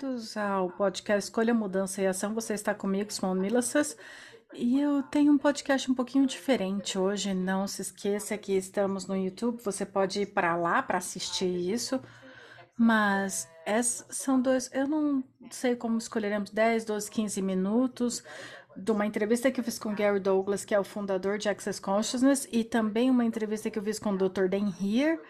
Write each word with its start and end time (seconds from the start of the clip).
bem-vindos 0.00 0.36
ao 0.36 0.70
podcast 0.70 1.24
Escolha, 1.24 1.52
Mudança 1.52 2.00
e 2.00 2.06
Ação. 2.06 2.32
Você 2.32 2.54
está 2.54 2.72
comigo, 2.72 3.12
Simone 3.12 3.40
Milassas. 3.40 3.96
E 4.54 4.80
eu 4.80 5.02
tenho 5.02 5.32
um 5.32 5.38
podcast 5.38 5.90
um 5.90 5.94
pouquinho 5.94 6.24
diferente 6.24 6.96
hoje. 6.96 7.34
Não 7.34 7.66
se 7.66 7.82
esqueça 7.82 8.38
que 8.38 8.52
estamos 8.52 9.08
no 9.08 9.16
YouTube. 9.16 9.60
Você 9.60 9.84
pode 9.84 10.20
ir 10.20 10.26
para 10.26 10.54
lá 10.54 10.82
para 10.82 10.98
assistir 10.98 11.46
isso. 11.46 12.00
Mas 12.76 13.48
são 14.08 14.40
dois. 14.40 14.70
Eu 14.72 14.86
não 14.86 15.24
sei 15.50 15.74
como 15.74 15.98
escolheremos 15.98 16.50
10, 16.50 16.84
12, 16.84 17.10
15 17.10 17.42
minutos 17.42 18.22
de 18.76 18.92
uma 18.92 19.04
entrevista 19.04 19.50
que 19.50 19.58
eu 19.58 19.64
fiz 19.64 19.80
com 19.80 19.94
Gary 19.94 20.20
Douglas, 20.20 20.64
que 20.64 20.74
é 20.74 20.78
o 20.78 20.84
fundador 20.84 21.38
de 21.38 21.48
Access 21.48 21.80
Consciousness, 21.80 22.46
e 22.52 22.62
também 22.62 23.10
uma 23.10 23.24
entrevista 23.24 23.68
que 23.68 23.78
eu 23.78 23.82
fiz 23.82 23.98
com 23.98 24.10
o 24.10 24.16
Dr. 24.16 24.46
Dan 24.48 24.72
Heer, 24.80 25.20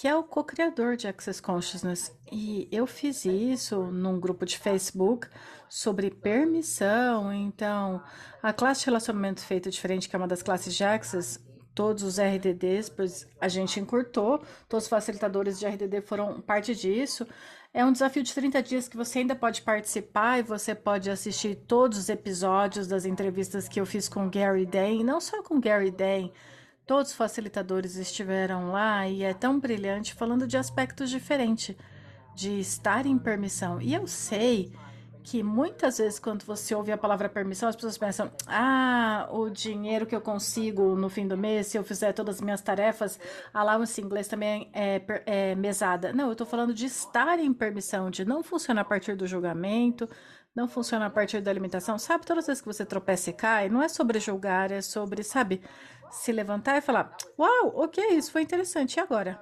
que 0.00 0.08
é 0.08 0.16
o 0.16 0.22
co-criador 0.22 0.96
de 0.96 1.06
Access 1.06 1.42
Consciousness. 1.42 2.10
E 2.32 2.66
eu 2.72 2.86
fiz 2.86 3.26
isso 3.26 3.82
num 3.82 4.18
grupo 4.18 4.46
de 4.46 4.56
Facebook 4.56 5.28
sobre 5.68 6.10
permissão. 6.10 7.30
Então, 7.30 8.02
a 8.42 8.50
classe 8.50 8.80
de 8.80 8.86
relacionamento 8.86 9.42
feito 9.42 9.70
diferente, 9.70 10.08
que 10.08 10.16
é 10.16 10.18
uma 10.18 10.26
das 10.26 10.42
classes 10.42 10.74
de 10.74 10.82
Access, 10.82 11.38
todos 11.74 12.02
os 12.02 12.18
RDDs, 12.18 12.88
pois 12.88 13.28
a 13.38 13.46
gente 13.46 13.78
encurtou, 13.78 14.42
todos 14.70 14.84
os 14.84 14.88
facilitadores 14.88 15.58
de 15.58 15.66
RDD 15.66 16.00
foram 16.00 16.40
parte 16.40 16.74
disso. 16.74 17.26
É 17.74 17.84
um 17.84 17.92
desafio 17.92 18.22
de 18.22 18.32
30 18.32 18.62
dias 18.62 18.88
que 18.88 18.96
você 18.96 19.18
ainda 19.18 19.36
pode 19.36 19.60
participar 19.60 20.38
e 20.38 20.42
você 20.42 20.74
pode 20.74 21.10
assistir 21.10 21.56
todos 21.68 21.98
os 21.98 22.08
episódios 22.08 22.86
das 22.86 23.04
entrevistas 23.04 23.68
que 23.68 23.78
eu 23.78 23.84
fiz 23.84 24.08
com 24.08 24.30
Gary 24.30 24.64
Day, 24.64 25.04
não 25.04 25.20
só 25.20 25.42
com 25.42 25.60
Gary 25.60 25.90
Day, 25.90 26.32
Todos 26.90 27.12
os 27.12 27.16
facilitadores 27.16 27.94
estiveram 27.94 28.72
lá 28.72 29.06
e 29.06 29.22
é 29.22 29.32
tão 29.32 29.60
brilhante 29.60 30.12
falando 30.12 30.44
de 30.44 30.56
aspectos 30.56 31.08
diferentes, 31.08 31.76
de 32.34 32.58
estar 32.58 33.06
em 33.06 33.16
permissão. 33.16 33.80
E 33.80 33.94
eu 33.94 34.08
sei 34.08 34.72
que 35.22 35.40
muitas 35.40 35.98
vezes 35.98 36.18
quando 36.18 36.42
você 36.42 36.74
ouve 36.74 36.90
a 36.90 36.98
palavra 36.98 37.28
permissão, 37.28 37.68
as 37.68 37.76
pessoas 37.76 37.96
pensam: 37.96 38.28
ah, 38.44 39.28
o 39.30 39.48
dinheiro 39.48 40.04
que 40.04 40.16
eu 40.16 40.20
consigo 40.20 40.96
no 40.96 41.08
fim 41.08 41.28
do 41.28 41.38
mês, 41.38 41.68
se 41.68 41.78
eu 41.78 41.84
fizer 41.84 42.12
todas 42.12 42.38
as 42.38 42.40
minhas 42.40 42.60
tarefas, 42.60 43.20
allowance 43.54 44.00
em 44.00 44.04
inglês 44.04 44.26
também 44.26 44.68
é, 44.74 45.00
é 45.26 45.54
mesada. 45.54 46.12
Não, 46.12 46.26
eu 46.26 46.32
estou 46.32 46.46
falando 46.46 46.74
de 46.74 46.86
estar 46.86 47.38
em 47.38 47.54
permissão, 47.54 48.10
de 48.10 48.24
não 48.24 48.42
funcionar 48.42 48.80
a 48.80 48.84
partir 48.84 49.14
do 49.14 49.28
julgamento, 49.28 50.08
não 50.56 50.66
funciona 50.66 51.06
a 51.06 51.10
partir 51.10 51.40
da 51.40 51.52
alimentação. 51.52 51.98
Sabe, 51.98 52.26
todas 52.26 52.44
as 52.44 52.46
vezes 52.48 52.60
que 52.62 52.66
você 52.66 52.84
tropeça 52.84 53.30
e 53.30 53.32
cai, 53.32 53.68
não 53.68 53.80
é 53.80 53.88
sobre 53.88 54.18
julgar, 54.18 54.72
é 54.72 54.82
sobre, 54.82 55.22
sabe, 55.22 55.62
se 56.10 56.32
levantar 56.32 56.76
e 56.76 56.80
falar: 56.80 57.16
Uau, 57.38 57.72
ok, 57.76 58.16
isso 58.16 58.32
foi 58.32 58.42
interessante, 58.42 58.96
e 58.96 59.00
agora? 59.00 59.40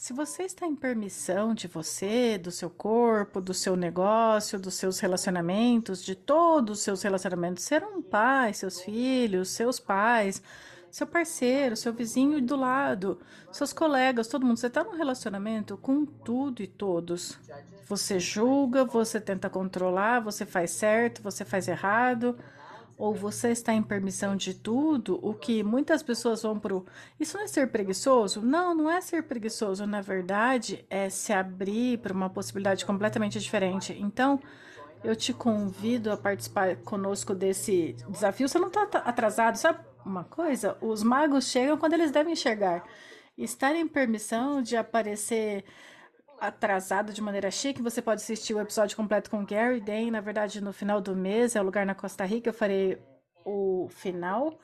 Se 0.00 0.14
você 0.14 0.44
está 0.44 0.66
em 0.66 0.74
permissão 0.74 1.52
de 1.52 1.68
você, 1.68 2.38
do 2.38 2.50
seu 2.50 2.70
corpo, 2.70 3.38
do 3.38 3.52
seu 3.52 3.76
negócio, 3.76 4.58
dos 4.58 4.72
seus 4.74 4.98
relacionamentos, 4.98 6.02
de 6.02 6.14
todos 6.14 6.78
os 6.78 6.84
seus 6.84 7.02
relacionamentos, 7.02 7.64
ser 7.64 7.84
um 7.84 8.00
pai, 8.00 8.54
seus 8.54 8.80
filhos, 8.80 9.50
seus 9.50 9.78
pais, 9.78 10.42
seu 10.90 11.06
parceiro, 11.06 11.76
seu 11.76 11.92
vizinho 11.92 12.40
do 12.40 12.56
lado, 12.56 13.20
seus 13.52 13.74
colegas, 13.74 14.26
todo 14.26 14.46
mundo. 14.46 14.56
Você 14.56 14.68
está 14.68 14.82
num 14.82 14.96
relacionamento 14.96 15.76
com 15.76 16.06
tudo 16.06 16.62
e 16.62 16.66
todos. 16.66 17.38
Você 17.86 18.18
julga, 18.18 18.86
você 18.86 19.20
tenta 19.20 19.50
controlar, 19.50 20.20
você 20.20 20.46
faz 20.46 20.70
certo, 20.70 21.22
você 21.22 21.44
faz 21.44 21.68
errado. 21.68 22.38
Ou 23.00 23.14
você 23.14 23.50
está 23.50 23.72
em 23.72 23.82
permissão 23.82 24.36
de 24.36 24.52
tudo, 24.52 25.18
o 25.22 25.32
que 25.32 25.62
muitas 25.62 26.02
pessoas 26.02 26.42
vão 26.42 26.58
pro. 26.58 26.84
Isso 27.18 27.36
não 27.36 27.44
é 27.44 27.48
ser 27.48 27.70
preguiçoso? 27.70 28.42
Não, 28.42 28.74
não 28.74 28.90
é 28.90 29.00
ser 29.00 29.22
preguiçoso. 29.22 29.86
Na 29.86 30.00
verdade, 30.02 30.84
é 30.90 31.08
se 31.08 31.32
abrir 31.32 31.98
para 31.98 32.12
uma 32.12 32.28
possibilidade 32.28 32.84
completamente 32.84 33.40
diferente. 33.40 33.96
Então, 33.98 34.38
eu 35.02 35.16
te 35.16 35.32
convido 35.32 36.12
a 36.12 36.16
participar 36.16 36.76
conosco 36.76 37.34
desse 37.34 37.96
desafio. 38.08 38.46
Você 38.46 38.58
não 38.58 38.68
está 38.68 38.82
atrasado, 38.98 39.56
sabe? 39.56 39.78
uma 40.04 40.24
coisa, 40.24 40.76
os 40.80 41.02
magos 41.02 41.46
chegam 41.46 41.76
quando 41.76 41.94
eles 41.94 42.10
devem 42.10 42.34
chegar. 42.36 42.84
Estar 43.36 43.74
em 43.74 43.86
permissão 43.86 44.62
de 44.62 44.76
aparecer 44.76 45.64
atrasado 46.40 47.12
de 47.12 47.20
maneira 47.20 47.50
chique, 47.50 47.82
você 47.82 48.00
pode 48.00 48.22
assistir 48.22 48.54
o 48.54 48.60
episódio 48.60 48.96
completo 48.96 49.30
com 49.30 49.44
Gary 49.44 49.80
Day. 49.80 50.10
Na 50.10 50.20
verdade, 50.20 50.60
no 50.60 50.72
final 50.72 51.00
do 51.00 51.14
mês, 51.14 51.54
é 51.54 51.60
o 51.60 51.64
lugar 51.64 51.84
na 51.84 51.94
Costa 51.94 52.24
Rica, 52.24 52.48
eu 52.48 52.54
farei 52.54 52.98
o 53.44 53.88
final. 53.90 54.58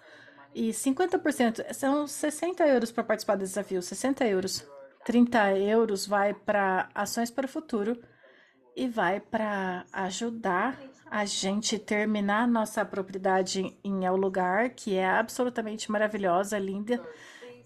E 0.54 0.70
50% 0.70 1.72
são 1.74 2.06
60 2.06 2.66
euros 2.66 2.90
para 2.90 3.04
participar 3.04 3.36
do 3.36 3.44
desafio, 3.44 3.82
60 3.82 4.26
euros. 4.26 4.66
30 5.04 5.58
euros 5.58 6.06
vai 6.06 6.32
para 6.32 6.88
ações 6.94 7.30
para 7.30 7.44
o 7.44 7.48
futuro 7.48 8.00
e 8.74 8.88
vai 8.88 9.20
para 9.20 9.84
ajudar 9.92 10.78
a 11.10 11.24
gente 11.24 11.78
terminar 11.78 12.48
nossa 12.48 12.84
propriedade 12.84 13.76
em 13.84 14.04
El 14.04 14.16
Lugar, 14.16 14.70
que 14.70 14.96
é 14.96 15.06
absolutamente 15.06 15.90
maravilhosa, 15.90 16.58
linda 16.58 17.00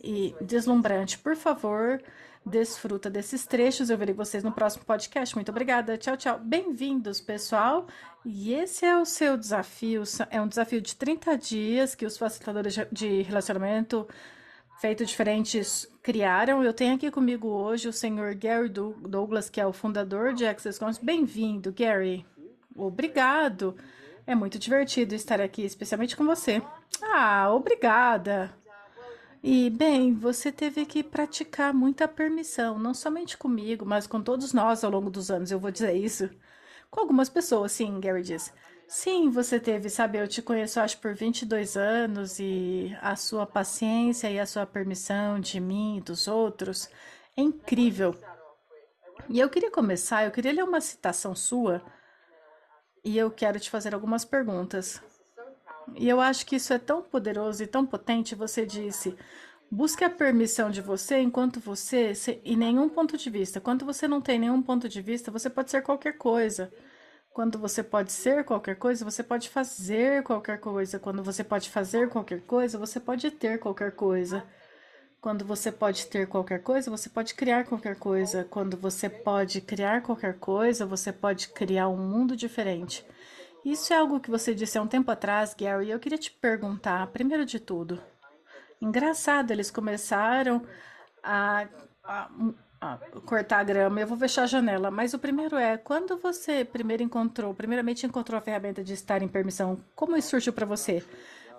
e 0.03 0.35
deslumbrante. 0.41 1.19
Por 1.19 1.37
favor, 1.37 2.03
desfruta 2.45 3.11
desses 3.11 3.47
trechos. 3.47 3.91
Eu 3.91 3.99
verei 3.99 4.15
vocês 4.15 4.43
no 4.43 4.53
próximo 4.53 4.85
podcast. 4.85 5.35
Muito 5.35 5.51
obrigada. 5.51 5.97
Tchau, 5.97 6.17
tchau. 6.17 6.39
Bem-vindos, 6.39 7.21
pessoal. 7.21 7.87
E 8.25 8.53
esse 8.55 8.85
é 8.85 8.97
o 8.97 9.05
seu 9.05 9.37
desafio. 9.37 10.03
É 10.31 10.41
um 10.41 10.49
desafio 10.49 10.81
de 10.81 10.97
30 10.97 11.37
dias 11.37 11.95
que 11.95 12.07
os 12.07 12.17
facilitadores 12.17 12.77
de 12.91 13.23
relacionamento 13.23 14.07
feito 14.81 15.05
diferentes 15.05 15.87
criaram. 16.03 16.65
Eu 16.65 16.73
tenho 16.73 16.95
aqui 16.95 17.11
comigo 17.11 17.49
hoje 17.49 17.89
o 17.89 17.93
senhor 17.93 18.35
Gary 18.35 18.69
Douglas, 18.69 19.51
que 19.51 19.61
é 19.61 19.67
o 19.67 19.73
fundador 19.73 20.33
de 20.33 20.47
Access 20.47 20.79
Conscious. 20.79 21.05
Bem-vindo, 21.05 21.73
Gary. 21.73 22.25
Obrigado. 22.75 23.77
É 24.27 24.35
muito 24.35 24.59
divertido 24.59 25.15
estar 25.15 25.41
aqui, 25.41 25.63
especialmente 25.65 26.17
com 26.17 26.25
você. 26.25 26.63
Ah, 27.03 27.53
obrigada. 27.53 28.55
E, 29.43 29.71
bem, 29.71 30.15
você 30.15 30.53
teve 30.53 30.85
que 30.85 31.03
praticar 31.03 31.73
muita 31.73 32.07
permissão, 32.07 32.79
não 32.79 32.93
somente 32.93 33.39
comigo, 33.39 33.87
mas 33.87 34.07
com 34.07 34.23
todos 34.23 34.53
nós 34.53 34.85
ao 34.85 34.91
longo 34.91 35.11
dos 35.11 35.31
anos, 35.31 35.51
eu 35.51 35.59
vou 35.59 35.71
dizer 35.71 35.95
isso. 35.95 36.29
Com 36.91 37.01
algumas 37.01 37.29
pessoas, 37.31 37.73
sim, 37.73 37.99
Gary 38.01 38.23
diz. 38.23 38.53
Sim, 38.87 39.31
você 39.31 39.59
teve, 39.61 39.89
sabe, 39.89 40.19
eu 40.19 40.29
te 40.29 40.43
conheço 40.43 40.81
acho 40.81 40.99
por 40.99 41.15
22 41.15 41.77
anos 41.77 42.39
e 42.41 42.95
a 43.01 43.15
sua 43.17 43.47
paciência 43.47 44.31
e 44.31 44.39
a 44.39 44.45
sua 44.45 44.67
permissão 44.67 45.39
de 45.41 45.61
mim 45.61 45.99
e 45.99 46.01
dos 46.01 46.27
outros 46.27 46.91
é 47.37 47.41
incrível. 47.41 48.15
E 49.29 49.39
eu 49.39 49.49
queria 49.49 49.71
começar, 49.71 50.25
eu 50.25 50.33
queria 50.33 50.53
ler 50.53 50.65
uma 50.65 50.81
citação 50.81 51.35
sua 51.37 51.81
e 53.05 53.17
eu 53.17 53.31
quero 53.31 53.61
te 53.61 53.71
fazer 53.71 53.95
algumas 53.95 54.25
perguntas. 54.25 55.01
E 55.97 56.09
eu 56.09 56.21
acho 56.21 56.47
que 56.47 56.57
isso 56.57 56.73
é 56.73 56.79
tão 56.79 57.03
poderoso 57.03 57.63
e 57.63 57.67
tão 57.67 57.87
potente. 57.87 58.35
Você 58.35 58.65
disse: 58.67 59.17
busque 59.71 60.05
a 60.05 60.11
permissão 60.11 60.71
de 60.71 60.81
você 60.81 61.19
enquanto 61.19 61.61
você, 61.61 62.13
em 62.45 62.57
nenhum 62.57 62.89
ponto 62.89 63.17
de 63.17 63.31
vista. 63.31 63.61
Quando 63.61 63.85
você 63.85 64.09
não 64.09 64.21
tem 64.21 64.39
nenhum 64.39 64.63
ponto 64.63 64.89
de 64.89 65.01
vista, 65.01 65.31
você 65.31 65.49
pode 65.51 65.71
ser 65.71 65.83
qualquer 65.83 66.17
coisa. 66.17 66.73
Quando 67.33 67.59
você 67.59 67.83
pode 67.83 68.11
ser 68.13 68.45
qualquer 68.45 68.77
coisa, 68.77 69.05
você 69.05 69.23
pode 69.23 69.49
fazer 69.49 70.23
qualquer 70.25 70.59
coisa. 70.59 70.99
Quando 70.99 71.23
você 71.23 71.45
pode 71.45 71.71
fazer 71.71 72.09
qualquer 72.09 72.41
coisa, 72.43 72.77
você 72.79 72.99
pode 72.99 73.31
ter 73.31 73.59
qualquer 73.59 73.93
coisa. 73.93 74.45
Quando 75.21 75.45
você 75.45 75.71
pode 75.71 76.07
ter 76.07 76.27
qualquer 76.27 76.63
coisa, 76.63 76.91
você 76.91 77.09
pode 77.09 77.35
criar 77.35 77.65
qualquer 77.65 77.95
coisa. 77.97 78.45
Quando 78.51 78.77
você 78.77 79.09
pode 79.09 79.61
criar 79.61 80.03
qualquer 80.03 80.39
coisa, 80.39 80.87
você 80.87 81.13
pode 81.13 81.49
criar 81.49 81.89
um 81.89 81.97
mundo 81.97 82.35
diferente. 82.35 83.05
Isso 83.65 83.93
é 83.93 83.97
algo 83.97 84.21
que 84.21 84.31
você 84.31 84.55
disse 84.55 84.79
há 84.79 84.83
um 84.83 84.87
tempo 84.87 85.11
atrás, 85.11 85.55
Gary, 85.55 85.87
e 85.87 85.91
eu 85.91 86.01
queria 86.01 86.19
te 86.19 86.31
perguntar, 86.31 87.07
primeiro 87.09 87.45
de 87.45 87.61
tudo. 87.61 88.01
Engraçado, 88.81 89.51
eles 89.51 89.71
começaram 89.71 90.63
a, 91.23 91.69
a, 92.03 92.31
a 92.81 92.97
cortar 93.27 93.59
a 93.59 93.65
grama. 93.65 94.01
Eu 94.01 94.07
vou 94.07 94.17
fechar 94.17 94.45
a 94.45 94.47
janela, 94.47 94.91
mas 94.91 95.13
o 95.13 95.19
primeiro 95.19 95.57
é 95.57 95.77
quando 95.77 96.17
você 96.17 96.65
primeiro 96.65 97.03
encontrou, 97.03 97.55
primeiramente 97.55 98.07
encontrou 98.07 98.39
a 98.39 98.41
ferramenta 98.41 98.83
de 98.83 98.95
estar 98.95 99.23
em 99.23 99.29
permissão. 99.29 99.79
Como 99.95 100.17
isso 100.17 100.31
surgiu 100.31 100.55
para 100.55 100.65
você? 100.65 101.05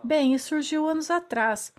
Bem, 0.04 0.33
isso 0.33 0.50
surgiu 0.50 0.88
anos 0.88 1.12
atrás 1.12 1.71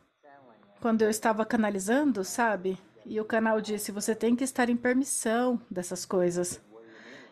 quando 0.81 1.03
eu 1.03 1.11
estava 1.11 1.45
canalizando, 1.45 2.25
sabe? 2.25 2.79
E 3.05 3.21
o 3.21 3.25
canal 3.25 3.61
disse: 3.61 3.91
você 3.91 4.15
tem 4.15 4.37
que 4.37 4.45
estar 4.45 4.69
em 4.69 4.77
permissão 4.77 5.61
dessas 5.69 6.05
coisas. 6.05 6.61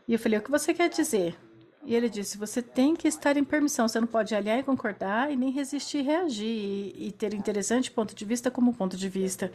E 0.08 0.12
eu 0.12 0.18
falei: 0.18 0.40
o 0.40 0.42
que 0.42 0.50
você 0.50 0.74
quer 0.74 0.88
dizer? 0.88 1.38
E 1.84 1.94
ele 1.94 2.08
disse: 2.08 2.36
você 2.36 2.62
tem 2.62 2.94
que 2.94 3.08
estar 3.08 3.36
em 3.36 3.44
permissão, 3.44 3.88
você 3.88 4.00
não 4.00 4.06
pode 4.06 4.34
aliar 4.34 4.58
e 4.58 4.62
concordar 4.62 5.32
e 5.32 5.36
nem 5.36 5.50
resistir 5.50 5.98
e 5.98 6.02
reagir 6.02 6.92
e, 6.96 7.12
ter 7.12 7.34
interessante 7.34 7.90
ponto 7.90 8.14
de 8.14 8.24
vista 8.24 8.50
como 8.50 8.74
ponto 8.74 8.96
de 8.96 9.08
vista. 9.08 9.52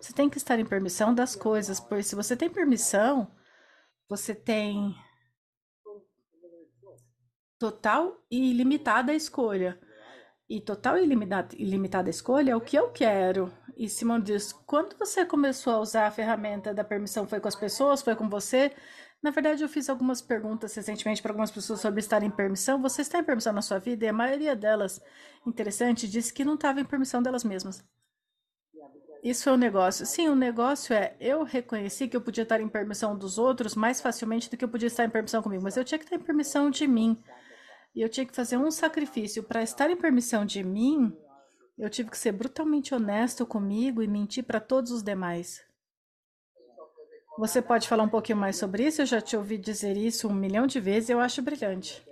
Você 0.00 0.12
tem 0.12 0.28
que 0.28 0.38
estar 0.38 0.58
em 0.58 0.64
permissão 0.64 1.14
das 1.14 1.36
coisas, 1.36 1.78
pois 1.78 2.06
se 2.06 2.16
você 2.16 2.36
tem 2.36 2.48
permissão, 2.48 3.30
você 4.08 4.34
tem 4.34 4.94
total 7.58 8.16
e 8.30 8.50
ilimitada 8.50 9.14
escolha. 9.14 9.78
E 10.48 10.60
total 10.60 10.96
e 10.98 11.04
ilimitada 11.04 12.10
escolha 12.10 12.52
é 12.52 12.56
o 12.56 12.60
que 12.60 12.76
eu 12.76 12.90
quero. 12.90 13.52
E 13.76 13.88
Simão 13.88 14.18
diz: 14.18 14.52
quando 14.52 14.96
você 14.98 15.24
começou 15.24 15.74
a 15.74 15.80
usar 15.80 16.06
a 16.06 16.10
ferramenta 16.10 16.74
da 16.74 16.82
permissão, 16.82 17.26
foi 17.26 17.38
com 17.38 17.48
as 17.48 17.54
pessoas, 17.54 18.02
foi 18.02 18.16
com 18.16 18.28
você? 18.28 18.72
Na 19.22 19.30
verdade, 19.30 19.62
eu 19.62 19.68
fiz 19.68 19.90
algumas 19.90 20.22
perguntas 20.22 20.74
recentemente 20.74 21.20
para 21.20 21.30
algumas 21.30 21.50
pessoas 21.50 21.80
sobre 21.80 22.00
estar 22.00 22.22
em 22.22 22.30
permissão. 22.30 22.80
Você 22.80 23.02
está 23.02 23.18
em 23.18 23.24
permissão 23.24 23.52
na 23.52 23.60
sua 23.60 23.78
vida? 23.78 24.06
E 24.06 24.08
a 24.08 24.12
maioria 24.12 24.56
delas, 24.56 25.00
interessante, 25.46 26.08
disse 26.08 26.32
que 26.32 26.44
não 26.44 26.54
estava 26.54 26.80
em 26.80 26.84
permissão 26.84 27.22
delas 27.22 27.44
mesmas. 27.44 27.84
Isso 29.22 29.50
é 29.50 29.52
um 29.52 29.56
negócio. 29.56 30.06
Sim, 30.06 30.28
o 30.28 30.32
um 30.32 30.36
negócio 30.36 30.94
é 30.94 31.14
eu 31.20 31.42
reconheci 31.42 32.08
que 32.08 32.16
eu 32.16 32.22
podia 32.22 32.42
estar 32.42 32.60
em 32.60 32.68
permissão 32.68 33.16
dos 33.16 33.36
outros 33.36 33.74
mais 33.74 34.00
facilmente 34.00 34.48
do 34.48 34.56
que 34.56 34.64
eu 34.64 34.68
podia 34.68 34.86
estar 34.86 35.04
em 35.04 35.10
permissão 35.10 35.42
comigo, 35.42 35.62
mas 35.62 35.76
eu 35.76 35.84
tinha 35.84 35.98
que 35.98 36.04
estar 36.06 36.16
em 36.16 36.20
permissão 36.20 36.70
de 36.70 36.86
mim. 36.86 37.22
E 37.94 38.00
eu 38.00 38.08
tinha 38.08 38.24
que 38.24 38.34
fazer 38.34 38.56
um 38.56 38.70
sacrifício 38.70 39.42
para 39.42 39.62
estar 39.62 39.90
em 39.90 39.96
permissão 39.96 40.46
de 40.46 40.64
mim. 40.64 41.14
Eu 41.76 41.90
tive 41.90 42.10
que 42.10 42.16
ser 42.16 42.32
brutalmente 42.32 42.94
honesto 42.94 43.44
comigo 43.44 44.02
e 44.02 44.08
mentir 44.08 44.44
para 44.44 44.60
todos 44.60 44.90
os 44.90 45.02
demais. 45.02 45.60
Você 47.40 47.62
pode 47.62 47.88
falar 47.88 48.02
um 48.02 48.08
pouquinho 48.08 48.36
mais 48.36 48.56
sobre 48.56 48.86
isso? 48.86 49.00
Eu 49.00 49.06
já 49.06 49.18
te 49.18 49.34
ouvi 49.34 49.56
dizer 49.56 49.96
isso 49.96 50.28
um 50.28 50.34
milhão 50.34 50.66
de 50.66 50.78
vezes 50.78 51.08
e 51.08 51.12
eu 51.12 51.20
acho 51.20 51.40
brilhante. 51.40 52.06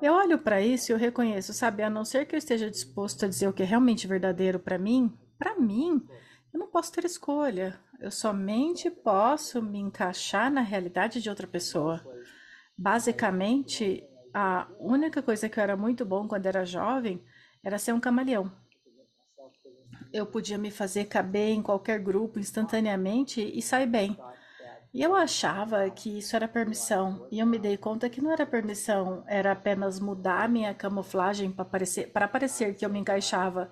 Eu 0.00 0.12
olho 0.12 0.38
para 0.38 0.62
isso 0.62 0.88
e 0.88 0.94
eu 0.94 0.96
reconheço, 0.96 1.52
sabe, 1.52 1.82
a 1.82 1.90
não 1.90 2.04
ser 2.04 2.26
que 2.26 2.36
eu 2.36 2.38
esteja 2.38 2.70
disposto 2.70 3.24
a 3.24 3.28
dizer 3.28 3.48
o 3.48 3.52
que 3.52 3.64
é 3.64 3.66
realmente 3.66 4.06
verdadeiro 4.06 4.60
para 4.60 4.78
mim, 4.78 5.12
para 5.36 5.56
mim, 5.56 6.06
eu 6.54 6.60
não 6.60 6.68
posso 6.68 6.92
ter 6.92 7.04
escolha. 7.04 7.76
Eu 7.98 8.12
somente 8.12 8.88
posso 8.88 9.60
me 9.60 9.80
encaixar 9.80 10.48
na 10.48 10.60
realidade 10.60 11.20
de 11.20 11.28
outra 11.28 11.48
pessoa. 11.48 12.00
Basicamente, 12.78 14.04
a 14.32 14.68
única 14.78 15.20
coisa 15.20 15.48
que 15.48 15.58
eu 15.58 15.62
era 15.64 15.76
muito 15.76 16.04
bom 16.04 16.28
quando 16.28 16.46
era 16.46 16.64
jovem 16.64 17.20
era 17.64 17.80
ser 17.80 17.92
um 17.92 17.98
camaleão. 17.98 18.48
Eu 20.12 20.24
podia 20.24 20.56
me 20.56 20.70
fazer 20.70 21.06
caber 21.06 21.50
em 21.50 21.62
qualquer 21.62 21.98
grupo 21.98 22.38
instantaneamente 22.38 23.40
e 23.40 23.60
sair 23.60 23.86
bem. 23.86 24.16
E 24.94 25.02
eu 25.02 25.14
achava 25.14 25.88
que 25.88 26.18
isso 26.18 26.36
era 26.36 26.46
permissão, 26.46 27.26
e 27.30 27.38
eu 27.38 27.46
me 27.46 27.58
dei 27.58 27.78
conta 27.78 28.10
que 28.10 28.20
não 28.20 28.30
era 28.30 28.44
permissão, 28.44 29.24
era 29.26 29.52
apenas 29.52 29.98
mudar 29.98 30.48
minha 30.50 30.74
camuflagem 30.74 31.50
para 31.50 31.64
parecer, 31.64 32.12
para 32.12 32.28
parecer 32.28 32.74
que 32.74 32.84
eu 32.84 32.90
me 32.90 32.98
encaixava. 32.98 33.70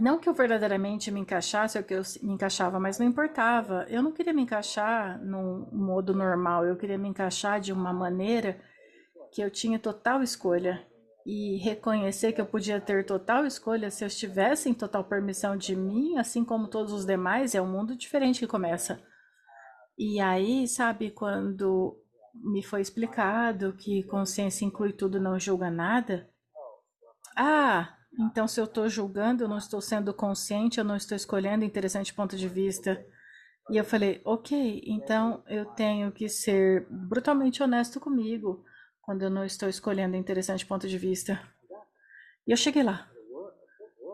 Não 0.00 0.18
que 0.18 0.28
eu 0.28 0.34
verdadeiramente 0.34 1.12
me 1.12 1.20
encaixasse 1.20 1.78
ou 1.78 1.84
que 1.84 1.94
eu 1.94 2.02
me 2.22 2.32
encaixava, 2.32 2.80
mas 2.80 2.98
não 2.98 3.06
importava. 3.06 3.86
Eu 3.88 4.02
não 4.02 4.10
queria 4.10 4.32
me 4.32 4.42
encaixar 4.42 5.22
num 5.22 5.68
modo 5.70 6.12
normal, 6.12 6.64
eu 6.64 6.76
queria 6.76 6.98
me 6.98 7.08
encaixar 7.08 7.60
de 7.60 7.72
uma 7.72 7.92
maneira 7.92 8.60
que 9.30 9.40
eu 9.40 9.50
tinha 9.50 9.78
total 9.78 10.22
escolha. 10.22 10.89
E 11.26 11.58
reconhecer 11.58 12.32
que 12.32 12.40
eu 12.40 12.46
podia 12.46 12.80
ter 12.80 13.04
total 13.04 13.44
escolha 13.44 13.90
se 13.90 14.02
eu 14.02 14.08
estivesse 14.08 14.68
em 14.68 14.74
total 14.74 15.04
permissão 15.04 15.56
de 15.56 15.76
mim, 15.76 16.16
assim 16.16 16.44
como 16.44 16.68
todos 16.68 16.92
os 16.92 17.04
demais, 17.04 17.54
é 17.54 17.60
um 17.60 17.70
mundo 17.70 17.94
diferente 17.94 18.40
que 18.40 18.46
começa. 18.46 19.02
E 19.98 20.18
aí, 20.18 20.66
sabe, 20.66 21.10
quando 21.10 21.98
me 22.34 22.62
foi 22.62 22.80
explicado 22.80 23.74
que 23.74 24.02
consciência 24.04 24.64
inclui 24.64 24.92
tudo, 24.92 25.20
não 25.20 25.38
julga 25.38 25.70
nada. 25.70 26.28
Ah, 27.36 27.96
então, 28.18 28.48
se 28.48 28.60
eu 28.60 28.64
estou 28.64 28.88
julgando, 28.88 29.44
eu 29.44 29.48
não 29.48 29.58
estou 29.58 29.80
sendo 29.80 30.12
consciente, 30.14 30.78
eu 30.78 30.84
não 30.84 30.96
estou 30.96 31.14
escolhendo 31.14 31.64
interessante 31.64 32.14
ponto 32.14 32.36
de 32.36 32.48
vista. 32.48 33.04
E 33.70 33.76
eu 33.76 33.84
falei, 33.84 34.20
ok, 34.24 34.82
então 34.86 35.44
eu 35.46 35.64
tenho 35.64 36.10
que 36.10 36.28
ser 36.28 36.86
brutalmente 36.90 37.62
honesto 37.62 38.00
comigo 38.00 38.64
quando 39.10 39.22
eu 39.22 39.30
não 39.30 39.44
estou 39.44 39.68
escolhendo 39.68 40.14
interessante 40.14 40.64
ponto 40.64 40.86
de 40.86 40.96
vista. 40.96 41.42
E 42.46 42.52
eu 42.52 42.56
cheguei 42.56 42.84
lá. 42.84 43.10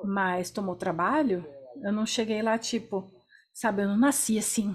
Mas 0.02 0.50
tomou 0.50 0.74
trabalho? 0.74 1.46
Eu 1.82 1.92
não 1.92 2.06
cheguei 2.06 2.40
lá, 2.40 2.56
tipo, 2.56 3.06
sabe, 3.52 3.82
eu 3.82 3.88
não 3.88 3.98
nasci 3.98 4.38
assim. 4.38 4.74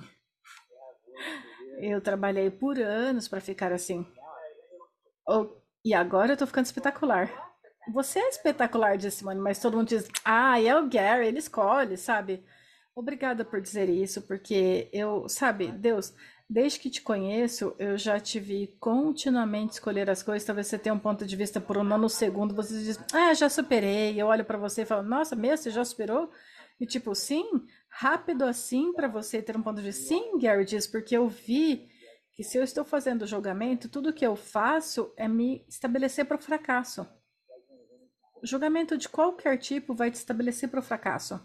Eu 1.79 1.99
trabalhei 1.99 2.51
por 2.51 2.79
anos 2.79 3.27
para 3.27 3.41
ficar 3.41 3.73
assim. 3.73 4.05
Oh, 5.27 5.47
e 5.83 5.91
agora 5.91 6.33
eu 6.33 6.37
tô 6.37 6.45
ficando 6.45 6.65
espetacular. 6.65 7.27
Você 7.91 8.19
é 8.19 8.29
espetacular, 8.29 8.99
disse 8.99 9.17
Simone, 9.17 9.39
mas 9.39 9.59
todo 9.59 9.75
mundo 9.75 9.87
diz, 9.87 10.07
ah, 10.23 10.61
é 10.61 10.77
o 10.77 10.87
Gary, 10.87 11.25
ele 11.25 11.39
escolhe, 11.39 11.97
sabe? 11.97 12.45
Obrigada 12.93 13.43
por 13.43 13.59
dizer 13.59 13.89
isso, 13.89 14.21
porque 14.21 14.87
eu, 14.93 15.27
sabe, 15.27 15.71
Deus, 15.71 16.13
desde 16.51 16.79
que 16.79 16.89
te 16.89 17.01
conheço, 17.01 17.73
eu 17.79 17.97
já 17.97 18.19
te 18.19 18.37
vi 18.37 18.75
continuamente 18.77 19.75
escolher 19.75 20.09
as 20.09 20.21
coisas. 20.21 20.45
Talvez 20.45 20.67
você 20.67 20.77
tenha 20.77 20.93
um 20.93 20.99
ponto 20.99 21.25
de 21.25 21.35
vista 21.37 21.61
por 21.61 21.77
um 21.77 21.83
nanosegundo, 21.83 22.53
você 22.53 22.77
diz, 22.77 22.99
ah, 23.13 23.33
já 23.33 23.47
superei. 23.47 24.21
Eu 24.21 24.27
olho 24.27 24.43
para 24.43 24.57
você 24.57 24.81
e 24.81 24.85
falo, 24.85 25.01
nossa, 25.01 25.33
mesmo, 25.33 25.63
você 25.63 25.71
já 25.71 25.85
superou? 25.85 26.29
E 26.77 26.85
tipo, 26.85 27.15
sim, 27.15 27.45
rápido 27.87 28.43
assim 28.43 28.91
para 28.91 29.07
você 29.07 29.41
ter 29.41 29.55
um 29.55 29.61
ponto 29.61 29.77
de 29.77 29.83
vista. 29.83 30.03
Sim, 30.09 30.37
Gary 30.37 30.65
diz, 30.65 30.85
porque 30.85 31.15
eu 31.15 31.29
vi 31.29 31.89
que 32.33 32.43
se 32.43 32.57
eu 32.57 32.63
estou 32.65 32.83
fazendo 32.83 33.25
julgamento, 33.25 33.87
tudo 33.87 34.11
que 34.11 34.25
eu 34.25 34.35
faço 34.35 35.13
é 35.15 35.29
me 35.29 35.65
estabelecer 35.69 36.25
para 36.25 36.35
o 36.35 36.41
fracasso. 36.41 37.07
Julgamento 38.43 38.97
de 38.97 39.07
qualquer 39.07 39.57
tipo 39.57 39.93
vai 39.93 40.11
te 40.11 40.15
estabelecer 40.15 40.67
para 40.67 40.81
o 40.81 40.83
fracasso. 40.83 41.39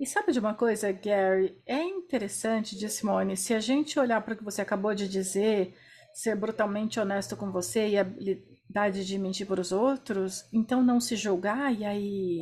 E 0.00 0.06
sabe 0.06 0.32
de 0.32 0.38
uma 0.38 0.54
coisa, 0.54 0.90
Gary? 0.90 1.60
É 1.66 1.82
interessante, 1.82 2.74
disse 2.74 3.00
Simone, 3.00 3.36
se 3.36 3.52
a 3.52 3.60
gente 3.60 4.00
olhar 4.00 4.22
para 4.22 4.32
o 4.32 4.36
que 4.38 4.42
você 4.42 4.62
acabou 4.62 4.94
de 4.94 5.06
dizer, 5.06 5.76
ser 6.14 6.34
brutalmente 6.34 6.98
honesto 6.98 7.36
com 7.36 7.52
você 7.52 7.86
e 7.86 7.98
a 7.98 8.00
habilidade 8.00 9.04
de 9.06 9.18
mentir 9.18 9.46
para 9.46 9.60
os 9.60 9.72
outros, 9.72 10.48
então 10.50 10.82
não 10.82 11.00
se 11.00 11.16
julgar 11.16 11.78
e 11.78 11.84
aí. 11.84 12.40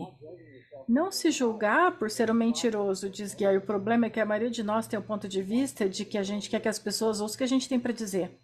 Não 0.88 1.10
se 1.10 1.32
julgar 1.32 1.98
por 1.98 2.08
ser 2.08 2.30
um 2.30 2.34
mentiroso, 2.34 3.10
diz 3.10 3.34
Gary. 3.34 3.56
O 3.56 3.66
problema 3.66 4.06
é 4.06 4.10
que 4.10 4.20
a 4.20 4.24
maioria 4.24 4.50
de 4.50 4.62
nós 4.62 4.86
tem 4.86 4.96
o 4.96 5.02
ponto 5.02 5.26
de 5.26 5.42
vista 5.42 5.88
de 5.88 6.04
que 6.04 6.16
a 6.16 6.22
gente 6.22 6.48
quer 6.48 6.60
que 6.60 6.68
as 6.68 6.78
pessoas 6.78 7.20
ouçam 7.20 7.34
o 7.34 7.38
que 7.38 7.44
a 7.44 7.48
gente 7.48 7.68
tem 7.68 7.80
para 7.80 7.92
dizer. 7.92 8.38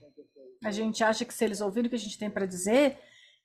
A 0.64 0.72
gente 0.72 1.04
acha 1.04 1.24
que 1.24 1.32
se 1.32 1.44
eles 1.44 1.60
ouvirem 1.60 1.86
o 1.86 1.90
que 1.90 1.96
a 1.96 2.00
gente 2.00 2.18
tem 2.18 2.28
para 2.28 2.46
dizer, 2.46 2.98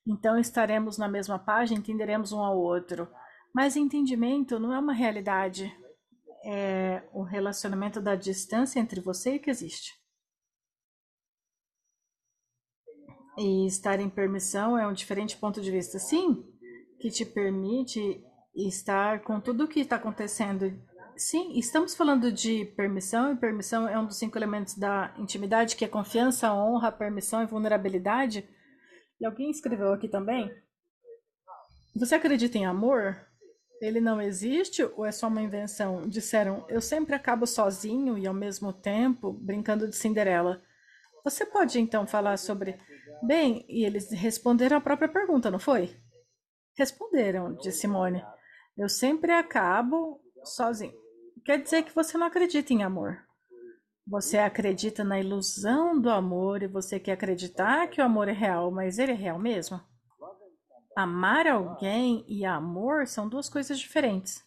então 0.05 0.39
estaremos 0.39 0.97
na 0.97 1.07
mesma 1.07 1.37
página, 1.37 1.79
entenderemos 1.79 2.31
um 2.31 2.39
ao 2.39 2.57
outro. 2.57 3.07
Mas 3.53 3.75
entendimento 3.75 4.59
não 4.59 4.73
é 4.73 4.79
uma 4.79 4.93
realidade, 4.93 5.71
é 6.45 7.03
o 7.13 7.23
relacionamento 7.23 7.99
da 7.99 8.15
distância 8.15 8.79
entre 8.79 9.01
você 9.01 9.35
e 9.35 9.39
que 9.39 9.49
existe. 9.49 9.99
E 13.37 13.65
estar 13.67 13.99
em 13.99 14.09
permissão 14.09 14.77
é 14.77 14.85
um 14.85 14.93
diferente 14.93 15.37
ponto 15.37 15.61
de 15.61 15.71
vista, 15.71 15.97
sim, 15.97 16.43
que 16.99 17.09
te 17.09 17.25
permite 17.25 18.21
estar 18.53 19.21
com 19.21 19.39
tudo 19.39 19.63
o 19.63 19.67
que 19.67 19.79
está 19.79 19.95
acontecendo. 19.95 20.77
Sim, 21.15 21.57
estamos 21.57 21.95
falando 21.95 22.31
de 22.31 22.65
permissão, 22.77 23.33
e 23.33 23.37
permissão 23.37 23.87
é 23.87 23.97
um 23.97 24.05
dos 24.05 24.17
cinco 24.17 24.37
elementos 24.37 24.75
da 24.77 25.13
intimidade, 25.17 25.75
que 25.75 25.85
é 25.85 25.87
confiança, 25.87 26.53
honra, 26.53 26.91
permissão 26.91 27.41
e 27.41 27.45
vulnerabilidade. 27.45 28.47
E 29.19 29.25
alguém 29.25 29.49
escreveu 29.49 29.93
aqui 29.93 30.07
também. 30.07 30.49
Você 31.95 32.15
acredita 32.15 32.57
em 32.57 32.65
amor? 32.65 33.28
Ele 33.81 34.01
não 34.01 34.21
existe 34.21 34.83
ou 34.83 35.05
é 35.05 35.11
só 35.11 35.27
uma 35.27 35.41
invenção? 35.41 36.07
Disseram, 36.07 36.65
eu 36.67 36.81
sempre 36.81 37.15
acabo 37.15 37.45
sozinho 37.45 38.17
e 38.17 38.27
ao 38.27 38.33
mesmo 38.33 38.73
tempo 38.73 39.31
brincando 39.31 39.87
de 39.87 39.95
Cinderela. 39.95 40.61
Você 41.23 41.45
pode 41.45 41.79
então 41.79 42.05
falar 42.05 42.37
sobre. 42.37 42.77
Bem, 43.23 43.65
e 43.67 43.85
eles 43.85 44.11
responderam 44.11 44.77
a 44.77 44.81
própria 44.81 45.07
pergunta, 45.07 45.51
não 45.51 45.59
foi? 45.59 45.95
Responderam, 46.77 47.55
disse 47.55 47.81
Simone. 47.81 48.23
Eu 48.77 48.87
sempre 48.87 49.31
acabo 49.31 50.21
sozinho. 50.43 50.93
Quer 51.45 51.61
dizer 51.61 51.83
que 51.83 51.95
você 51.95 52.17
não 52.17 52.27
acredita 52.27 52.73
em 52.73 52.83
amor. 52.83 53.17
Você 54.07 54.37
acredita 54.37 55.03
na 55.03 55.19
ilusão 55.19 55.99
do 55.99 56.09
amor 56.09 56.63
e 56.63 56.67
você 56.67 56.99
quer 56.99 57.11
acreditar 57.13 57.87
que 57.87 58.01
o 58.01 58.03
amor 58.03 58.27
é 58.27 58.31
real, 58.31 58.71
mas 58.71 58.97
ele 58.97 59.11
é 59.11 59.15
real 59.15 59.37
mesmo? 59.37 59.79
Amar 60.95 61.47
alguém 61.47 62.25
e 62.27 62.45
amor 62.45 63.07
são 63.07 63.29
duas 63.29 63.47
coisas 63.47 63.79
diferentes. 63.79 64.43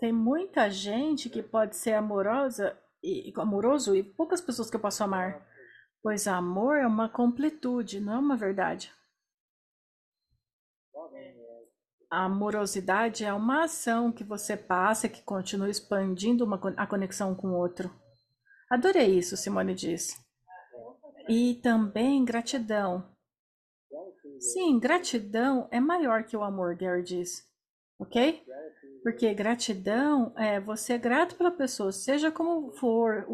Tem 0.00 0.12
muita 0.12 0.68
gente 0.68 1.30
que 1.30 1.42
pode 1.42 1.76
ser 1.76 1.94
amorosa 1.94 2.76
e 3.02 3.32
amoroso 3.36 3.94
e 3.94 4.02
poucas 4.02 4.40
pessoas 4.40 4.68
que 4.68 4.76
eu 4.76 4.80
posso 4.80 5.04
amar, 5.04 5.46
pois 6.02 6.26
amor 6.26 6.76
é 6.78 6.86
uma 6.86 7.08
completude, 7.08 8.00
não 8.00 8.14
é 8.14 8.18
uma 8.18 8.36
verdade. 8.36 8.92
A 12.10 12.24
amorosidade 12.24 13.24
é 13.24 13.32
uma 13.32 13.64
ação 13.64 14.12
que 14.12 14.22
você 14.22 14.56
passa 14.56 15.08
que 15.08 15.22
continua 15.22 15.70
expandindo 15.70 16.44
uma, 16.44 16.60
a 16.76 16.86
conexão 16.86 17.34
com 17.34 17.48
o 17.48 17.56
outro. 17.56 17.90
Adorei 18.68 19.18
isso, 19.18 19.36
Simone 19.36 19.74
disse. 19.74 20.20
E 21.28 21.54
também 21.62 22.24
gratidão. 22.24 23.11
Sim, 24.42 24.80
gratidão 24.80 25.68
é 25.70 25.78
maior 25.78 26.24
que 26.24 26.36
o 26.36 26.42
amor, 26.42 26.74
Gary 26.74 27.04
diz. 27.04 27.48
Ok? 27.96 28.42
Porque 29.04 29.32
gratidão 29.32 30.32
é 30.36 30.58
você 30.58 30.94
é 30.94 30.98
grato 30.98 31.36
pela 31.36 31.52
pessoa, 31.52 31.92
seja 31.92 32.28
como 32.28 32.72
for, 32.72 33.24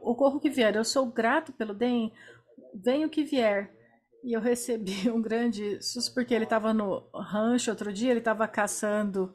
ocorra 0.00 0.36
o 0.36 0.40
que 0.40 0.48
vier. 0.48 0.74
Eu 0.74 0.84
sou 0.84 1.04
grato 1.04 1.52
pelo 1.52 1.74
bem, 1.74 2.14
venha 2.74 3.06
o 3.06 3.10
que 3.10 3.22
vier. 3.22 3.74
E 4.22 4.32
eu 4.32 4.40
recebi 4.40 5.08
um 5.12 5.20
grande 5.20 5.82
susto 5.82 6.14
porque 6.14 6.32
ele 6.32 6.44
estava 6.44 6.72
no 6.72 7.10
rancho 7.14 7.70
outro 7.70 7.92
dia, 7.92 8.10
ele 8.10 8.20
estava 8.20 8.48
caçando 8.48 9.34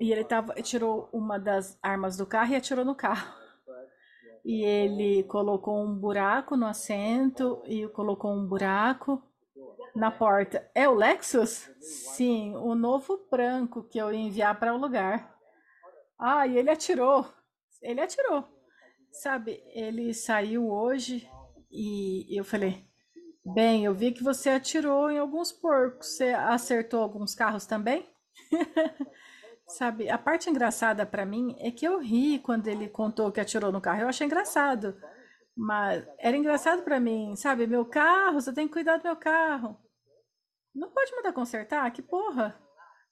e 0.00 0.10
ele 0.10 0.24
tava, 0.24 0.54
tirou 0.62 1.10
uma 1.12 1.38
das 1.38 1.78
armas 1.82 2.16
do 2.16 2.24
carro 2.24 2.52
e 2.52 2.56
atirou 2.56 2.86
no 2.86 2.94
carro. 2.94 3.36
E 4.46 4.64
ele 4.64 5.24
colocou 5.24 5.84
um 5.84 5.94
buraco 5.94 6.56
no 6.56 6.66
assento 6.66 7.62
e 7.66 7.86
colocou 7.88 8.32
um 8.32 8.46
buraco 8.46 9.27
na 9.94 10.10
porta. 10.10 10.68
É 10.74 10.88
o 10.88 10.94
Lexus? 10.94 11.70
Sim, 11.80 12.54
o 12.56 12.74
novo 12.74 13.26
branco 13.30 13.82
que 13.82 13.98
eu 13.98 14.12
ia 14.12 14.18
enviar 14.18 14.58
para 14.58 14.74
o 14.74 14.78
lugar. 14.78 15.34
Ah, 16.18 16.46
e 16.46 16.56
ele 16.56 16.70
atirou. 16.70 17.26
Ele 17.82 18.00
atirou. 18.00 18.44
Sabe, 19.10 19.62
ele 19.74 20.12
saiu 20.12 20.70
hoje 20.70 21.28
e 21.70 22.38
eu 22.38 22.44
falei: 22.44 22.86
Bem, 23.44 23.84
eu 23.84 23.94
vi 23.94 24.12
que 24.12 24.22
você 24.22 24.50
atirou 24.50 25.10
em 25.10 25.18
alguns 25.18 25.50
porcos. 25.50 26.16
Você 26.16 26.30
acertou 26.30 27.02
alguns 27.02 27.34
carros 27.34 27.66
também? 27.66 28.06
Sabe, 29.66 30.08
a 30.08 30.16
parte 30.16 30.48
engraçada 30.48 31.04
para 31.04 31.26
mim 31.26 31.54
é 31.58 31.70
que 31.70 31.86
eu 31.86 31.98
ri 31.98 32.38
quando 32.38 32.68
ele 32.68 32.88
contou 32.88 33.30
que 33.30 33.40
atirou 33.40 33.70
no 33.70 33.80
carro. 33.80 34.02
Eu 34.02 34.08
achei 34.08 34.26
engraçado. 34.26 34.96
Mas 35.60 36.06
era 36.20 36.36
engraçado 36.36 36.82
para 36.82 37.00
mim, 37.00 37.34
sabe? 37.34 37.66
Meu 37.66 37.84
carro, 37.84 38.40
você 38.40 38.52
tem 38.52 38.68
que 38.68 38.74
cuidar 38.74 38.98
do 38.98 39.02
meu 39.02 39.16
carro. 39.16 39.76
Não 40.72 40.88
pode 40.88 41.10
mandar 41.16 41.32
consertar? 41.32 41.90
Que 41.90 42.00
porra! 42.00 42.56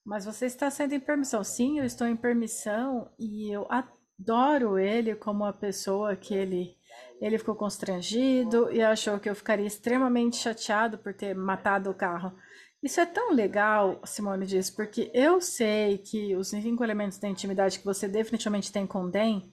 Mas 0.05 0.25
você 0.25 0.47
está 0.47 0.71
sendo 0.71 0.95
em 0.95 1.00
permissão. 1.00 1.43
Sim, 1.43 1.81
eu 1.81 1.85
estou 1.85 2.07
em 2.07 2.15
permissão 2.15 3.11
e 3.19 3.53
eu 3.53 3.67
adoro 3.69 4.79
ele 4.79 5.17
como 5.17 5.43
uma 5.43 5.53
pessoa 5.53 6.15
que 6.15 6.33
ele 6.35 6.76
ele 7.21 7.37
ficou 7.37 7.57
constrangido 7.57 8.73
e 8.73 8.81
achou 8.81 9.19
que 9.19 9.29
eu 9.29 9.35
ficaria 9.35 9.67
extremamente 9.67 10.37
chateado 10.37 10.99
por 10.99 11.12
ter 11.12 11.35
matado 11.35 11.91
o 11.91 11.95
carro. 11.95 12.33
Isso 12.81 13.00
é 13.00 13.07
tão 13.07 13.33
legal, 13.33 14.00
Simone 14.05 14.47
disse, 14.47 14.75
porque 14.75 15.11
eu 15.12 15.41
sei 15.41 15.99
que 15.99 16.37
os 16.37 16.49
cinco 16.49 16.85
elementos 16.85 17.19
da 17.19 17.29
intimidade 17.29 17.81
que 17.81 17.85
você 17.85 18.07
definitivamente 18.07 18.71
tem 18.71 18.87
com 18.87 19.11
Den 19.11 19.53